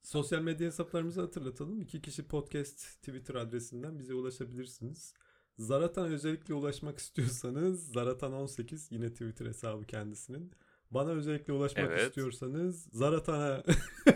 sosyal 0.03 0.41
medya 0.41 0.67
hesaplarımızı 0.67 1.21
hatırlatalım. 1.21 1.81
İki 1.81 2.01
kişi 2.01 2.23
podcast 2.27 2.79
Twitter 2.79 3.35
adresinden 3.35 3.99
bize 3.99 4.13
ulaşabilirsiniz. 4.13 5.13
Zaratan 5.57 6.11
özellikle 6.11 6.53
ulaşmak 6.53 6.99
istiyorsanız 6.99 7.95
Zaratan18 7.95 8.87
yine 8.93 9.09
Twitter 9.09 9.45
hesabı 9.45 9.85
kendisinin. 9.85 10.51
Bana 10.91 11.09
özellikle 11.11 11.53
ulaşmak 11.53 11.85
Evet. 11.91 12.07
istiyorsanız 12.07 12.87
Zaratan'a 12.91 13.63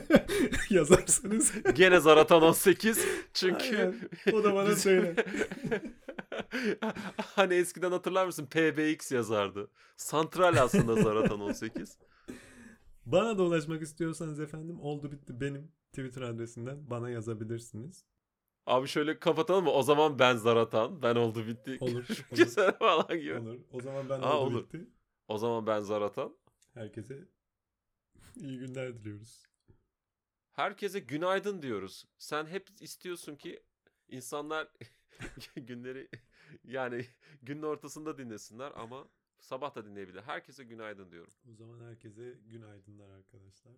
yazarsanız 0.69 1.51
Gene 1.75 1.99
Zaratan 1.99 2.41
18 2.41 2.99
çünkü 3.33 3.77
Aynen. 3.77 4.09
O 4.33 4.43
da 4.43 4.55
bana 4.55 4.75
söyle. 4.75 5.15
hani 7.17 7.53
eskiden 7.53 7.91
hatırlar 7.91 8.25
mısın 8.25 8.45
PBX 8.45 9.11
yazardı. 9.11 9.67
Santral 9.97 10.63
aslında 10.63 10.95
Zaratan 10.95 11.41
18. 11.41 11.97
Bana 13.05 13.37
da 13.37 13.43
ulaşmak 13.43 13.81
istiyorsanız 13.81 14.39
efendim 14.39 14.79
oldu 14.81 15.11
bitti 15.11 15.41
benim 15.41 15.71
Twitter 15.91 16.21
adresinden 16.21 16.89
bana 16.89 17.09
yazabilirsiniz. 17.09 18.05
Abi 18.65 18.87
şöyle 18.87 19.19
kapatalım 19.19 19.63
mı? 19.63 19.71
O 19.71 19.83
zaman 19.83 20.19
ben 20.19 20.35
Zaratan. 20.35 21.01
Ben 21.01 21.15
oldu 21.15 21.47
bitti. 21.47 21.77
Olur. 21.81 22.25
Olur, 22.31 22.73
falan 22.79 23.19
gibi. 23.19 23.33
olur. 23.39 23.59
O 23.71 23.81
zaman 23.81 24.09
ben 24.09 24.21
Aa, 24.21 24.39
oldu 24.39 24.55
olur. 24.55 24.63
bitti. 24.63 24.89
O 25.27 25.37
zaman 25.37 25.67
ben 25.67 25.79
Zaratan. 25.79 26.37
Herkese 26.73 27.27
iyi 28.35 28.59
günler 28.59 28.95
diliyoruz. 28.95 29.43
Herkese 30.51 30.99
günaydın 30.99 31.61
diyoruz. 31.61 32.05
Sen 32.17 32.45
hep 32.45 32.69
istiyorsun 32.79 33.35
ki 33.35 33.63
insanlar 34.07 34.67
günleri 35.55 36.09
yani 36.63 37.05
günün 37.41 37.61
ortasında 37.63 38.17
dinlesinler 38.17 38.71
ama 38.75 39.07
sabah 39.45 39.75
da 39.75 39.85
dinleyebilir. 39.85 40.21
Herkese 40.21 40.63
günaydın 40.63 41.11
diyorum. 41.11 41.33
O 41.51 41.53
zaman 41.53 41.79
herkese 41.79 42.35
günaydınlar 42.45 43.09
arkadaşlar. 43.09 43.73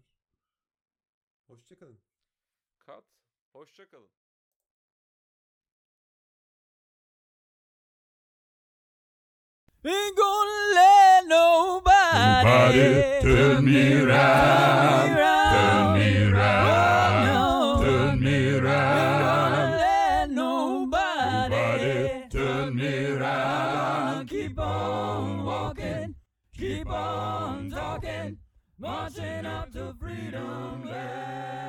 Hoşçakalın. 1.47 1.99
Kat. 2.79 3.03
Hoşçakalın. 3.51 4.09
Ain't 9.85 10.17
gonna 10.17 10.73
let 10.75 11.27
nobody, 11.27 12.43
Nobody 12.43 13.21
turn 13.21 13.63
me 13.63 14.05
round, 14.05 14.87
turn 14.89 15.13
me 15.13 15.21
round, 15.21 16.06
marching 28.79 29.45
up 29.45 29.71
to 29.73 29.93
freedom 29.99 30.85
land. 30.85 31.66